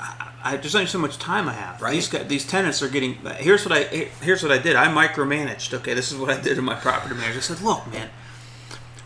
I, 0.00 0.32
I, 0.42 0.56
there's 0.56 0.74
only 0.74 0.86
so 0.86 0.98
much 0.98 1.18
time 1.18 1.48
I 1.48 1.52
have. 1.52 1.80
Right. 1.82 1.92
These 1.92 2.08
guys, 2.08 2.26
these 2.26 2.46
tenants 2.46 2.82
are 2.82 2.88
getting. 2.88 3.14
Here's 3.36 3.64
what 3.66 3.76
I 3.76 3.82
here's 3.84 4.42
what 4.42 4.50
I 4.50 4.58
did. 4.58 4.76
I 4.76 4.86
micromanaged. 4.86 5.74
Okay, 5.74 5.94
this 5.94 6.10
is 6.10 6.18
what 6.18 6.30
I 6.30 6.40
did 6.40 6.56
to 6.56 6.62
my 6.62 6.74
property 6.74 7.14
manager. 7.14 7.38
I 7.38 7.42
said, 7.42 7.60
look, 7.60 7.86
man, 7.92 8.08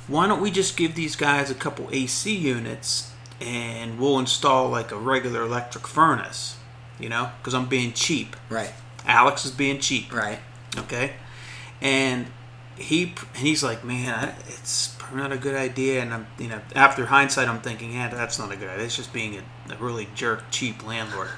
why 0.07 0.27
don't 0.27 0.41
we 0.41 0.51
just 0.51 0.77
give 0.77 0.95
these 0.95 1.17
guys 1.17 1.51
a 1.51 1.55
couple 1.55 1.89
AC 1.91 2.35
units 2.35 3.13
and 3.41 3.99
we'll 3.99 4.19
install 4.19 4.69
like 4.69 4.93
a 4.93 4.97
regular 4.97 5.43
electric 5.43 5.87
furnace, 5.87 6.57
you 7.01 7.09
know, 7.09 7.31
because 7.39 7.55
I'm 7.55 7.67
being 7.67 7.93
cheap. 7.93 8.37
Right. 8.49 8.73
Alex 9.07 9.45
is 9.45 9.51
being 9.51 9.81
cheap. 9.81 10.15
Right. 10.15 10.39
Okay, 10.79 11.15
and 11.81 12.27
he 12.77 13.15
and 13.35 13.47
he's 13.47 13.63
like, 13.63 13.85
man, 13.85 14.35
it's 14.47 14.97
not 15.13 15.33
a 15.33 15.37
good 15.37 15.55
idea. 15.55 16.03
And 16.03 16.15
I'm, 16.15 16.27
you 16.39 16.49
know, 16.49 16.61
after 16.75 17.07
hindsight, 17.07 17.49
I'm 17.49 17.61
thinking, 17.61 17.93
yeah, 17.93 18.09
that's 18.09 18.39
not 18.39 18.53
a 18.53 18.57
good 18.57 18.69
idea. 18.69 18.85
It's 18.85 18.97
just 18.97 19.13
being 19.13 19.37
a, 19.37 19.43
a 19.71 19.77
really 19.77 20.09
jerk, 20.15 20.45
cheap 20.51 20.87
landlord. 20.87 21.31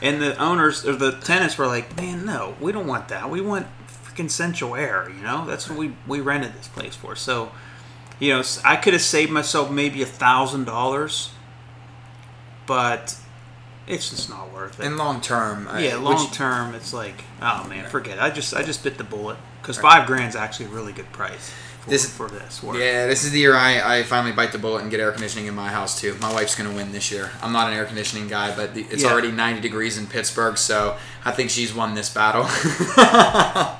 And 0.00 0.20
the 0.22 0.36
owners 0.38 0.86
or 0.86 0.94
the 0.94 1.12
tenants 1.12 1.58
were 1.58 1.66
like, 1.66 1.96
man, 1.96 2.24
no, 2.24 2.54
we 2.60 2.70
don't 2.72 2.86
want 2.86 3.08
that. 3.08 3.30
We 3.30 3.40
want 3.40 3.66
freaking 3.88 4.30
central 4.30 4.76
air. 4.76 5.10
You 5.14 5.22
know, 5.22 5.44
that's 5.46 5.68
what 5.68 5.78
we 5.78 5.94
we 6.06 6.20
rented 6.20 6.54
this 6.54 6.68
place 6.68 6.94
for. 6.94 7.16
So, 7.16 7.50
you 8.20 8.32
know, 8.34 8.42
I 8.64 8.76
could 8.76 8.92
have 8.92 9.02
saved 9.02 9.30
myself 9.32 9.70
maybe 9.70 10.02
a 10.02 10.06
thousand 10.06 10.64
dollars, 10.64 11.30
but 12.66 13.16
it's 13.86 14.10
just 14.10 14.28
not 14.30 14.52
worth 14.52 14.78
it. 14.78 14.84
In 14.86 14.96
long 14.96 15.20
term. 15.20 15.66
I- 15.68 15.80
Yeah, 15.80 15.94
which- 15.96 16.02
long 16.04 16.30
term, 16.30 16.74
it's 16.74 16.92
like, 16.92 17.24
oh 17.40 17.64
man, 17.68 17.88
forget. 17.88 18.18
It. 18.18 18.22
I 18.22 18.30
just 18.30 18.54
I 18.54 18.62
just 18.62 18.84
bit 18.84 18.98
the 18.98 19.04
bullet 19.04 19.36
because 19.62 19.78
five 19.78 20.06
grand's 20.06 20.36
actually 20.36 20.66
a 20.66 20.70
really 20.70 20.92
good 20.92 21.10
price 21.12 21.50
This- 21.88 22.08
for 22.10 22.28
this 22.28 22.62
work. 22.62 22.76
Yeah, 22.76 23.06
this 23.06 23.24
is 23.24 23.30
the 23.32 23.38
year 23.38 23.54
I, 23.54 23.98
I 23.98 24.02
finally 24.02 24.32
bite 24.32 24.52
the 24.52 24.58
bullet 24.58 24.82
and 24.82 24.90
get 24.90 25.00
air 25.00 25.10
conditioning 25.12 25.46
in 25.46 25.54
my 25.54 25.68
house 25.68 26.00
too. 26.00 26.14
My 26.20 26.32
wife's 26.32 26.54
gonna 26.54 26.72
win 26.74 26.92
this 26.92 27.10
year. 27.10 27.30
I'm 27.42 27.52
not 27.52 27.70
an 27.70 27.76
air 27.78 27.84
conditioning 27.84 28.28
guy, 28.28 28.54
but 28.54 28.74
the, 28.74 28.82
it's 28.90 29.02
Yeah. 29.02 29.10
already 29.12 29.30
90 29.32 29.60
degrees 29.60 29.98
in 29.98 30.06
Pittsburgh, 30.06 30.56
so 30.58 30.96
I 31.24 31.30
think 31.32 31.50
she's 31.50 31.74
won 31.74 31.94
this 31.94 32.08
battle. 32.12 32.44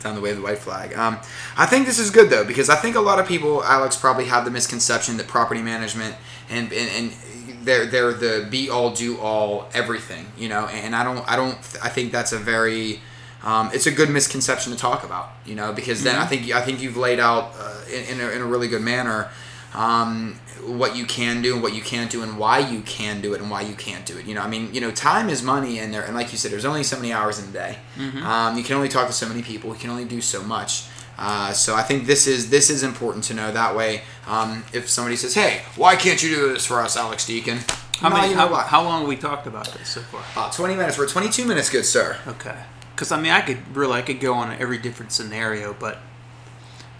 Time 0.00 0.14
to 0.14 0.20
wave 0.22 0.36
the 0.36 0.42
white 0.42 0.58
flag. 0.58 0.94
Um, 0.96 1.18
I 1.58 1.66
think 1.66 1.84
this 1.86 1.98
is 1.98 2.10
good 2.10 2.30
though 2.30 2.44
because 2.44 2.70
I 2.70 2.76
think 2.76 2.96
a 2.96 3.00
lot 3.00 3.18
of 3.18 3.26
people, 3.28 3.62
Alex, 3.62 3.96
probably 3.96 4.24
have 4.26 4.46
the 4.46 4.50
misconception 4.50 5.18
that 5.18 5.28
property 5.28 5.60
management 5.60 6.16
and 6.48 6.72
and, 6.72 6.90
and 6.90 7.66
they're 7.66 7.84
they're 7.84 8.14
the 8.14 8.46
be 8.50 8.70
all 8.70 8.92
do 8.94 9.18
all 9.18 9.68
everything, 9.74 10.24
you 10.38 10.48
know. 10.48 10.66
And 10.68 10.96
I 10.96 11.04
don't 11.04 11.22
I 11.30 11.36
don't 11.36 11.54
I 11.82 11.90
think 11.90 12.12
that's 12.12 12.32
a 12.32 12.38
very 12.38 13.00
um, 13.42 13.70
it's 13.72 13.86
a 13.86 13.90
good 13.90 14.10
misconception 14.10 14.72
to 14.72 14.78
talk 14.78 15.04
about, 15.04 15.30
you 15.46 15.54
know, 15.54 15.72
because 15.72 16.02
then 16.02 16.16
I 16.16 16.26
think 16.26 16.50
I 16.52 16.60
think 16.62 16.80
you've 16.82 16.96
laid 16.96 17.20
out 17.20 17.52
uh, 17.58 17.80
in, 17.92 18.18
in, 18.18 18.20
a, 18.20 18.30
in 18.30 18.42
a 18.42 18.46
really 18.46 18.68
good 18.68 18.82
manner 18.82 19.30
um, 19.74 20.38
what 20.64 20.96
you 20.96 21.04
can 21.06 21.42
do 21.42 21.54
and 21.54 21.62
what 21.62 21.74
you 21.74 21.80
can't 21.80 22.10
do 22.10 22.22
and 22.22 22.36
why 22.38 22.58
you 22.58 22.80
can 22.82 23.20
do 23.20 23.34
it 23.34 23.40
and 23.40 23.50
why 23.50 23.62
you 23.62 23.74
can't 23.74 24.04
do 24.04 24.18
it. 24.18 24.26
You 24.26 24.34
know, 24.34 24.42
I 24.42 24.48
mean, 24.48 24.74
you 24.74 24.80
know, 24.80 24.90
time 24.90 25.28
is 25.30 25.42
money, 25.42 25.78
and 25.78 25.92
there 25.94 26.02
and 26.04 26.14
like 26.14 26.32
you 26.32 26.38
said, 26.38 26.50
there's 26.52 26.64
only 26.64 26.82
so 26.82 26.96
many 26.96 27.12
hours 27.12 27.38
in 27.42 27.48
a 27.48 27.52
day. 27.52 27.76
Um, 28.22 28.56
you 28.58 28.64
can 28.64 28.76
only 28.76 28.88
talk 28.88 29.06
to 29.06 29.12
so 29.12 29.28
many 29.28 29.42
people. 29.42 29.70
You 29.70 29.78
can 29.78 29.90
only 29.90 30.04
do 30.04 30.20
so 30.20 30.42
much. 30.42 30.84
Uh, 31.18 31.52
so 31.52 31.74
I 31.74 31.82
think 31.82 32.06
this 32.06 32.26
is 32.26 32.48
this 32.50 32.70
is 32.70 32.82
important 32.82 33.24
to 33.24 33.34
know. 33.34 33.52
That 33.52 33.76
way, 33.76 34.02
um, 34.26 34.64
if 34.72 34.88
somebody 34.88 35.16
says, 35.16 35.34
"Hey, 35.34 35.62
why 35.76 35.94
can't 35.96 36.22
you 36.22 36.34
do 36.34 36.52
this 36.52 36.64
for 36.64 36.80
us, 36.80 36.96
Alex 36.96 37.26
Deacon?" 37.26 37.58
How 37.98 38.08
"No, 38.08 38.16
many? 38.16 38.28
you 38.30 38.34
know 38.36 38.48
How, 38.48 38.62
how 38.62 38.82
long 38.82 39.00
have 39.00 39.08
we 39.08 39.16
talked 39.16 39.46
about 39.46 39.66
this 39.74 39.88
so 39.90 40.00
far? 40.00 40.22
About 40.32 40.54
20 40.54 40.74
minutes. 40.76 40.96
We're 40.96 41.04
at 41.04 41.10
22 41.10 41.44
minutes, 41.44 41.68
good 41.68 41.84
sir. 41.84 42.16
Okay, 42.26 42.56
because 43.00 43.12
I 43.12 43.18
mean, 43.18 43.32
I 43.32 43.40
could 43.40 43.74
really 43.74 43.94
I 43.94 44.02
could 44.02 44.20
go 44.20 44.34
on 44.34 44.52
every 44.60 44.76
different 44.76 45.10
scenario, 45.10 45.72
but 45.72 46.00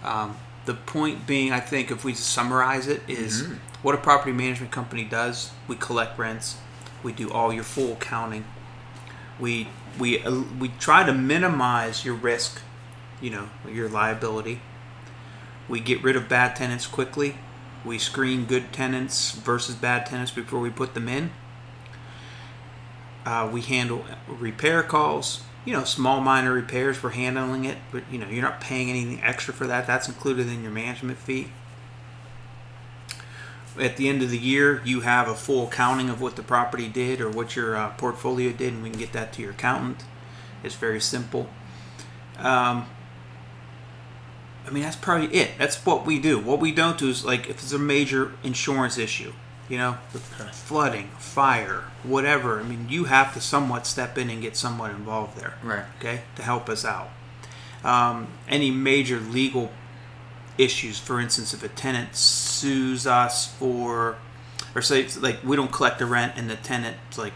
um, 0.03 0.35
the 0.65 0.73
point 0.73 1.27
being, 1.27 1.51
I 1.51 1.59
think 1.59 1.91
if 1.91 2.03
we 2.03 2.15
summarize 2.15 2.87
it, 2.87 3.03
is 3.07 3.43
Mm-hmm. 3.43 3.53
what 3.83 3.93
a 3.93 3.99
property 3.99 4.31
management 4.31 4.71
company 4.71 5.03
does. 5.03 5.51
We 5.67 5.75
collect 5.75 6.17
rents. 6.17 6.57
We 7.03 7.13
do 7.13 7.29
all 7.29 7.53
your 7.53 7.63
full 7.63 7.93
accounting. 7.93 8.45
We 9.39 9.67
we 9.99 10.23
uh, 10.23 10.41
we 10.59 10.69
try 10.79 11.05
to 11.05 11.13
minimize 11.13 12.03
your 12.03 12.15
risk, 12.15 12.63
you 13.21 13.29
know, 13.29 13.49
your 13.71 13.87
liability. 13.87 14.59
We 15.69 15.81
get 15.81 16.01
rid 16.01 16.15
of 16.15 16.27
bad 16.27 16.55
tenants 16.55 16.87
quickly. 16.87 17.35
We 17.85 17.99
screen 17.99 18.45
good 18.45 18.73
tenants 18.73 19.33
versus 19.33 19.75
bad 19.75 20.07
tenants 20.07 20.31
before 20.31 20.61
we 20.61 20.71
put 20.71 20.95
them 20.95 21.07
in. 21.07 21.29
Uh, 23.23 23.47
we 23.53 23.61
handle 23.61 24.03
repair 24.27 24.81
calls. 24.81 25.43
You 25.63 25.73
know, 25.73 25.83
small 25.83 26.21
minor 26.21 26.53
repairs. 26.53 27.01
We're 27.03 27.11
handling 27.11 27.65
it, 27.65 27.77
but 27.91 28.03
you 28.11 28.17
know, 28.17 28.27
you're 28.27 28.41
not 28.41 28.61
paying 28.61 28.89
anything 28.89 29.21
extra 29.23 29.53
for 29.53 29.67
that. 29.67 29.85
That's 29.85 30.07
included 30.07 30.47
in 30.47 30.63
your 30.63 30.71
management 30.71 31.19
fee. 31.19 31.51
At 33.79 33.95
the 33.95 34.09
end 34.09 34.21
of 34.21 34.29
the 34.29 34.37
year, 34.37 34.81
you 34.83 35.01
have 35.01 35.27
a 35.27 35.35
full 35.35 35.67
accounting 35.67 36.09
of 36.09 36.19
what 36.19 36.35
the 36.35 36.43
property 36.43 36.87
did 36.87 37.21
or 37.21 37.29
what 37.29 37.55
your 37.55 37.75
uh, 37.75 37.89
portfolio 37.91 38.51
did, 38.51 38.73
and 38.73 38.83
we 38.83 38.89
can 38.89 38.99
get 38.99 39.13
that 39.13 39.31
to 39.33 39.41
your 39.41 39.51
accountant. 39.51 40.03
It's 40.63 40.75
very 40.75 40.99
simple. 40.99 41.47
Um, 42.37 42.87
I 44.65 44.69
mean, 44.71 44.83
that's 44.83 44.95
probably 44.95 45.27
it. 45.35 45.51
That's 45.57 45.85
what 45.85 46.05
we 46.05 46.19
do. 46.19 46.39
What 46.39 46.59
we 46.59 46.71
don't 46.71 46.97
do 46.97 47.09
is 47.09 47.25
like 47.25 47.49
if 47.49 47.61
it's 47.63 47.71
a 47.71 47.79
major 47.79 48.33
insurance 48.43 48.97
issue, 48.97 49.33
you 49.71 49.77
know, 49.77 49.93
flooding, 50.51 51.07
fire, 51.17 51.85
whatever. 52.03 52.59
I 52.59 52.63
mean, 52.63 52.87
you 52.89 53.05
have 53.05 53.33
to 53.35 53.39
somewhat 53.39 53.87
step 53.87 54.17
in 54.17 54.29
and 54.29 54.41
get 54.41 54.57
somewhat 54.57 54.91
involved 54.91 55.37
there, 55.39 55.53
Right. 55.63 55.85
okay, 55.97 56.23
to 56.35 56.43
help 56.43 56.67
us 56.67 56.83
out. 56.83 57.09
Um, 57.81 58.27
any 58.49 58.69
major 58.69 59.21
legal 59.21 59.71
issues, 60.57 60.99
for 60.99 61.21
instance, 61.21 61.53
if 61.53 61.63
a 61.63 61.69
tenant 61.69 62.17
sues 62.17 63.07
us 63.07 63.47
for, 63.55 64.17
or 64.75 64.81
say 64.81 65.07
like 65.21 65.41
we 65.41 65.55
don't 65.55 65.71
collect 65.71 65.99
the 65.99 66.05
rent 66.05 66.33
and 66.35 66.49
the 66.49 66.57
tenant 66.57 66.97
like 67.17 67.33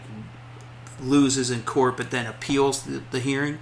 loses 1.00 1.50
in 1.50 1.62
court 1.62 1.96
but 1.96 2.10
then 2.10 2.26
appeals 2.26 2.82
the, 2.82 3.02
the 3.12 3.18
hearing, 3.20 3.58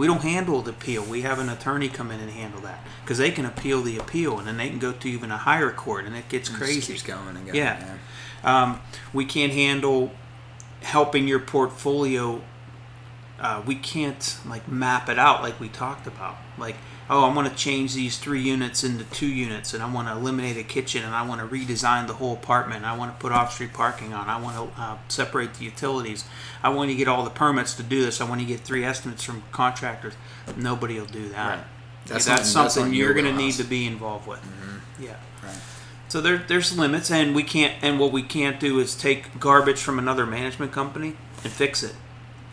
we 0.00 0.06
don't 0.06 0.22
handle 0.22 0.62
the 0.62 0.70
appeal. 0.70 1.04
We 1.04 1.20
have 1.20 1.38
an 1.38 1.50
attorney 1.50 1.90
come 1.90 2.10
in 2.10 2.20
and 2.20 2.30
handle 2.30 2.62
that 2.62 2.82
because 3.04 3.18
they 3.18 3.30
can 3.30 3.44
appeal 3.44 3.82
the 3.82 3.98
appeal 3.98 4.38
and 4.38 4.48
then 4.48 4.56
they 4.56 4.70
can 4.70 4.78
go 4.78 4.92
to 4.92 5.08
even 5.10 5.30
a 5.30 5.36
higher 5.36 5.70
court 5.70 6.06
and 6.06 6.16
it 6.16 6.26
gets 6.30 6.48
crazy. 6.48 6.80
keeps 6.80 7.02
going 7.02 7.36
and 7.36 7.44
going. 7.44 7.54
Yeah. 7.54 7.98
Um, 8.42 8.80
we 9.12 9.26
can't 9.26 9.52
handle 9.52 10.10
helping 10.80 11.28
your 11.28 11.38
portfolio. 11.38 12.40
Uh, 13.38 13.62
we 13.66 13.74
can't 13.74 14.38
like 14.46 14.66
map 14.66 15.10
it 15.10 15.18
out 15.18 15.42
like 15.42 15.60
we 15.60 15.68
talked 15.68 16.06
about. 16.06 16.38
Like, 16.56 16.76
oh, 17.10 17.28
I 17.28 17.34
want 17.34 17.48
to 17.48 17.54
change 17.56 17.92
these 17.92 18.18
three 18.18 18.40
units 18.40 18.84
into 18.84 19.02
two 19.04 19.26
units, 19.26 19.74
and 19.74 19.82
I 19.82 19.92
want 19.92 20.06
to 20.06 20.14
eliminate 20.14 20.56
a 20.56 20.62
kitchen, 20.62 21.04
and 21.04 21.12
I 21.12 21.26
want 21.26 21.40
to 21.40 21.46
redesign 21.46 22.06
the 22.06 22.14
whole 22.14 22.34
apartment. 22.34 22.84
I 22.84 22.96
want 22.96 23.12
to 23.12 23.20
put 23.20 23.32
off-street 23.32 23.72
parking 23.72 24.14
on. 24.14 24.28
I 24.28 24.40
want 24.40 24.56
to 24.56 24.80
uh, 24.80 24.96
separate 25.08 25.54
the 25.54 25.64
utilities. 25.64 26.24
I 26.62 26.68
want 26.68 26.90
to 26.90 26.96
get 26.96 27.08
all 27.08 27.24
the 27.24 27.30
permits 27.30 27.74
to 27.74 27.82
do 27.82 28.00
this. 28.02 28.20
I 28.20 28.28
want 28.28 28.40
to 28.40 28.46
get 28.46 28.60
three 28.60 28.84
estimates 28.84 29.24
from 29.24 29.42
contractors. 29.50 30.14
Nobody 30.56 31.00
will 31.00 31.06
do 31.06 31.28
that. 31.30 31.58
Right. 31.58 31.66
That's, 32.06 32.24
That's 32.24 32.38
that's 32.38 32.50
something 32.50 32.92
not 32.92 32.94
you're 32.94 33.12
going 33.12 33.26
to 33.26 33.34
need 33.34 33.54
to 33.54 33.64
be 33.64 33.86
involved 33.86 34.28
with. 34.28 34.40
Yeah. 35.00 35.16
Right. 35.42 35.58
So 36.08 36.20
there, 36.20 36.38
there's 36.38 36.76
limits, 36.78 37.10
and 37.10 37.34
we 37.34 37.42
can't. 37.42 37.74
And 37.82 37.98
what 37.98 38.12
we 38.12 38.22
can't 38.22 38.60
do 38.60 38.78
is 38.78 38.94
take 38.94 39.38
garbage 39.40 39.80
from 39.80 39.98
another 39.98 40.26
management 40.26 40.72
company 40.72 41.16
and 41.42 41.52
fix 41.52 41.82
it 41.82 41.94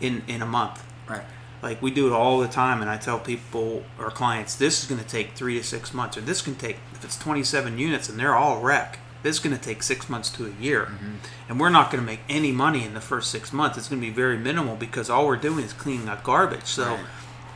in 0.00 0.22
in 0.26 0.42
a 0.42 0.46
month. 0.46 0.84
Right. 1.08 1.24
Like 1.62 1.82
we 1.82 1.90
do 1.90 2.06
it 2.06 2.12
all 2.12 2.38
the 2.38 2.48
time, 2.48 2.80
and 2.80 2.90
I 2.90 2.96
tell 2.96 3.18
people 3.18 3.82
or 3.98 4.10
clients, 4.10 4.54
this 4.54 4.82
is 4.82 4.88
going 4.88 5.00
to 5.02 5.06
take 5.08 5.32
three 5.32 5.56
to 5.58 5.64
six 5.64 5.92
months, 5.92 6.16
or 6.16 6.20
this 6.20 6.40
can 6.42 6.54
take 6.54 6.76
if 6.92 7.04
it's 7.04 7.18
27 7.18 7.78
units 7.78 8.08
and 8.08 8.18
they're 8.18 8.36
all 8.36 8.60
wreck. 8.60 9.00
This 9.24 9.36
is 9.36 9.40
going 9.42 9.56
to 9.56 9.60
take 9.62 9.82
six 9.82 10.08
months 10.08 10.30
to 10.30 10.46
a 10.46 10.62
year, 10.62 10.82
Mm-hmm. 10.86 11.14
and 11.48 11.58
we're 11.60 11.70
not 11.70 11.90
going 11.90 12.00
to 12.00 12.06
make 12.06 12.20
any 12.28 12.52
money 12.52 12.84
in 12.84 12.94
the 12.94 13.00
first 13.00 13.30
six 13.32 13.52
months. 13.52 13.76
It's 13.76 13.88
going 13.88 14.00
to 14.00 14.06
be 14.06 14.12
very 14.12 14.38
minimal 14.38 14.76
because 14.76 15.10
all 15.10 15.26
we're 15.26 15.34
doing 15.36 15.64
is 15.64 15.72
cleaning 15.72 16.08
up 16.08 16.22
garbage. 16.22 16.66
So 16.66 16.84
Right. 16.94 17.00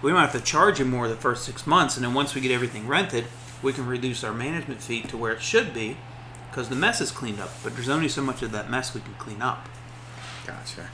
we 0.02 0.10
don't 0.10 0.18
have 0.20 0.32
to 0.32 0.40
charge 0.40 0.80
you 0.80 0.84
more 0.84 1.06
the 1.06 1.14
first 1.14 1.44
six 1.44 1.64
months, 1.64 1.96
and 1.96 2.04
then 2.04 2.14
once 2.14 2.34
we 2.34 2.40
get 2.40 2.50
everything 2.50 2.88
rented, 2.88 3.26
we 3.62 3.72
can 3.72 3.86
reduce 3.86 4.24
our 4.24 4.32
management 4.34 4.82
fee 4.82 5.02
to 5.02 5.16
where 5.16 5.30
it 5.32 5.40
should 5.40 5.72
be, 5.72 5.96
because 6.50 6.68
the 6.68 6.74
mess 6.74 7.00
is 7.00 7.12
cleaned 7.12 7.38
up. 7.38 7.50
But 7.62 7.76
there's 7.76 7.88
only 7.88 8.08
so 8.08 8.22
much 8.22 8.42
of 8.42 8.50
that 8.50 8.68
mess 8.68 8.92
we 8.92 9.00
can 9.00 9.14
clean 9.14 9.40
up. 9.40 9.68
Gotcha. 10.44 10.88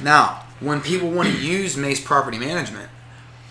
Now, 0.00 0.44
when 0.60 0.80
people 0.80 1.10
want 1.10 1.28
to 1.28 1.36
use 1.36 1.76
Mace 1.76 2.00
Property 2.00 2.38
Management, 2.38 2.90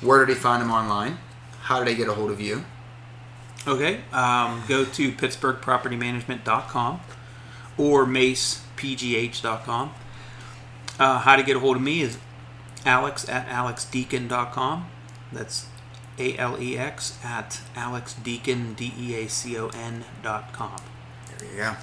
where 0.02 0.26
do 0.26 0.34
they 0.34 0.40
find 0.40 0.62
them 0.62 0.72
online? 0.72 1.18
How 1.62 1.80
do 1.80 1.86
they 1.86 1.96
get 1.96 2.08
a 2.08 2.14
hold 2.14 2.32
of 2.32 2.40
you? 2.40 2.66
Okay, 3.68 4.02
um, 4.14 4.64
go 4.68 4.86
to 4.86 5.12
pittsburghpropertymanagement.com 5.12 7.02
or 7.78 8.06
macepgh.com. 8.06 9.94
Uh, 11.00 11.20
how 11.20 11.36
to 11.36 11.44
get 11.44 11.58
a 11.58 11.60
hold 11.60 11.78
of 11.78 11.82
me 11.82 12.02
is 12.02 12.20
alex 12.86 13.28
at 13.28 13.48
alexdeacon.com. 13.48 14.88
That's 15.34 15.66
A 16.20 16.38
L 16.38 16.62
E 16.62 16.78
X 16.78 17.18
at 17.24 17.60
alexdeacon, 17.76 18.76
D 18.76 18.94
E 18.98 19.16
A 19.16 19.28
C 19.28 19.58
O 19.58 19.70
N 19.70 20.06
dot 20.22 20.54
com. 20.54 20.78
There 21.40 21.50
you 21.50 21.58
go. 21.58 21.76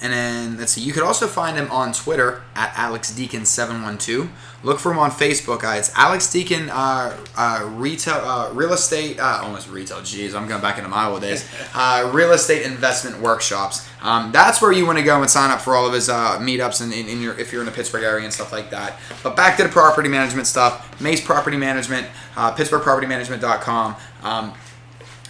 And 0.00 0.12
then 0.12 0.56
let's 0.58 0.72
see. 0.72 0.80
You 0.80 0.92
could 0.92 1.02
also 1.02 1.26
find 1.26 1.56
him 1.56 1.70
on 1.70 1.92
Twitter 1.92 2.42
at 2.54 2.72
Alex 2.76 3.12
Deacon 3.14 3.44
seven 3.44 3.82
one 3.82 3.98
two. 3.98 4.30
Look 4.62 4.78
for 4.80 4.92
him 4.92 4.98
on 4.98 5.10
Facebook, 5.10 5.62
guys. 5.62 5.92
Alex 5.96 6.30
Deacon, 6.32 6.68
uh, 6.70 7.16
uh, 7.36 7.68
retail, 7.72 8.14
uh, 8.14 8.52
real 8.52 8.72
estate, 8.72 9.18
uh, 9.20 9.40
almost 9.42 9.68
retail. 9.70 9.98
Jeez, 9.98 10.34
I'm 10.34 10.48
going 10.48 10.60
back 10.60 10.78
into 10.78 10.90
my 10.90 11.06
old 11.06 11.20
days. 11.20 11.48
Uh, 11.74 12.10
real 12.12 12.32
estate 12.32 12.62
investment 12.62 13.20
workshops. 13.20 13.88
Um, 14.02 14.32
that's 14.32 14.60
where 14.60 14.72
you 14.72 14.84
want 14.84 14.98
to 14.98 15.04
go 15.04 15.20
and 15.20 15.30
sign 15.30 15.50
up 15.50 15.60
for 15.60 15.76
all 15.76 15.86
of 15.86 15.92
his 15.92 16.08
uh, 16.08 16.38
meetups 16.40 16.80
and 16.82 16.92
in, 16.92 17.06
in 17.08 17.22
your 17.22 17.38
if 17.38 17.52
you're 17.52 17.62
in 17.62 17.66
the 17.66 17.72
Pittsburgh 17.72 18.02
area 18.02 18.24
and 18.24 18.32
stuff 18.32 18.50
like 18.50 18.70
that. 18.70 18.98
But 19.22 19.36
back 19.36 19.56
to 19.58 19.62
the 19.62 19.68
property 19.68 20.08
management 20.08 20.48
stuff. 20.48 21.00
Mace 21.00 21.24
Property 21.24 21.56
Management, 21.56 22.08
uh, 22.36 22.52
PittsburghPropertyManagement.com. 22.54 23.96
Um, 24.24 24.54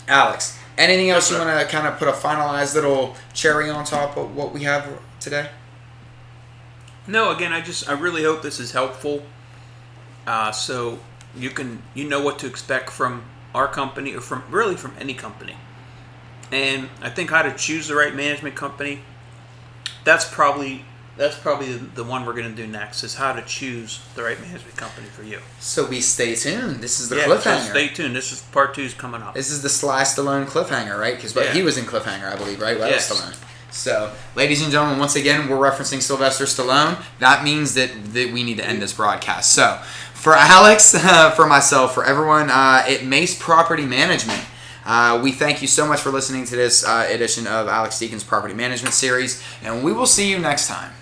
Alex, 0.06 0.57
anything 0.78 1.10
else 1.10 1.30
you 1.30 1.36
want 1.36 1.60
to 1.60 1.66
kind 1.66 1.86
of 1.86 1.98
put 1.98 2.08
a 2.08 2.12
finalized 2.12 2.74
little 2.74 3.16
cherry 3.34 3.68
on 3.68 3.84
top 3.84 4.16
of 4.16 4.34
what 4.34 4.54
we 4.54 4.62
have 4.62 4.88
today? 5.20 5.50
No, 7.06 7.30
again, 7.30 7.52
I 7.52 7.60
just 7.60 7.88
I 7.88 7.92
really 7.92 8.22
hope 8.22 8.42
this 8.42 8.60
is 8.60 8.72
helpful. 8.72 9.22
Uh, 10.26 10.52
so 10.52 11.00
you 11.34 11.50
can 11.50 11.82
you 11.94 12.08
know 12.08 12.22
what 12.22 12.38
to 12.40 12.46
expect 12.46 12.90
from 12.90 13.24
our 13.54 13.66
company 13.66 14.14
or 14.14 14.20
from 14.20 14.44
really 14.50 14.76
from 14.76 14.94
any 15.00 15.14
company. 15.14 15.56
And 16.52 16.88
I 17.02 17.10
think 17.10 17.30
how 17.30 17.42
to 17.42 17.52
choose 17.54 17.88
the 17.88 17.94
right 17.94 18.14
management 18.14 18.54
company. 18.54 19.00
That's 20.04 20.26
probably 20.32 20.84
that's 21.18 21.36
probably 21.36 21.72
the, 21.74 22.04
one 22.04 22.24
we're 22.24 22.32
going 22.32 22.48
to 22.48 22.56
do 22.56 22.66
next 22.66 23.02
is 23.02 23.16
how 23.16 23.32
to 23.32 23.42
choose 23.42 24.00
the 24.14 24.22
right 24.22 24.40
management 24.40 24.76
company 24.76 25.08
for 25.08 25.24
you. 25.24 25.40
So 25.58 25.84
we 25.84 26.00
stay 26.00 26.36
tuned. 26.36 26.76
This 26.76 27.00
is 27.00 27.08
the 27.08 27.16
yeah, 27.16 27.26
so 27.26 27.36
cliffhanger. 27.36 27.70
stay 27.70 27.88
tuned. 27.88 28.14
This 28.14 28.32
is 28.32 28.40
part 28.40 28.72
two 28.74 28.82
is 28.82 28.94
coming 28.94 29.20
up. 29.20 29.34
This 29.34 29.50
is 29.50 29.60
the 29.60 29.68
Sly 29.68 30.02
Stallone 30.02 30.46
cliffhanger, 30.46 30.98
right? 30.98 31.16
Because 31.16 31.34
Yeah. 31.34 31.52
he 31.52 31.62
was 31.62 31.76
in 31.76 31.84
cliffhanger, 31.84 32.32
I 32.32 32.36
believe, 32.36 32.60
right? 32.60 32.78
Well, 32.78 32.88
Yes. 32.88 33.10
Stallone. 33.10 33.34
So, 33.70 34.12
ladies 34.34 34.62
and 34.62 34.70
gentlemen, 34.72 34.98
once 34.98 35.16
again, 35.16 35.48
we're 35.48 35.56
referencing 35.56 36.00
Sylvester 36.00 36.44
Stallone. 36.44 37.02
That 37.18 37.44
means 37.44 37.74
that, 37.74 37.90
that 38.14 38.32
we 38.32 38.42
need 38.44 38.56
to 38.58 38.66
end 38.66 38.80
this 38.80 38.94
broadcast. 38.94 39.52
So, 39.52 39.78
for 40.14 40.34
Alex, 40.34 40.94
uh, 40.94 41.30
for 41.36 41.46
myself, 41.46 41.94
for 41.94 42.04
everyone 42.04 42.48
uh, 42.48 42.84
at 42.88 43.04
Mace 43.04 43.36
Property 43.38 43.84
Management, 43.84 44.42
uh, 44.86 45.20
we 45.22 45.32
thank 45.32 45.60
you 45.60 45.68
so 45.68 45.86
much 45.86 46.00
for 46.00 46.10
listening 46.10 46.44
to 46.46 46.56
this 46.56 46.82
uh, 46.82 47.06
edition 47.10 47.46
of 47.46 47.68
Alex 47.68 47.98
Deacon's 47.98 48.24
Property 48.24 48.54
Management 48.54 48.94
Series, 48.94 49.42
and 49.62 49.84
we 49.84 49.92
will 49.92 50.06
see 50.06 50.30
you 50.30 50.38
next 50.38 50.66
time. 50.68 50.92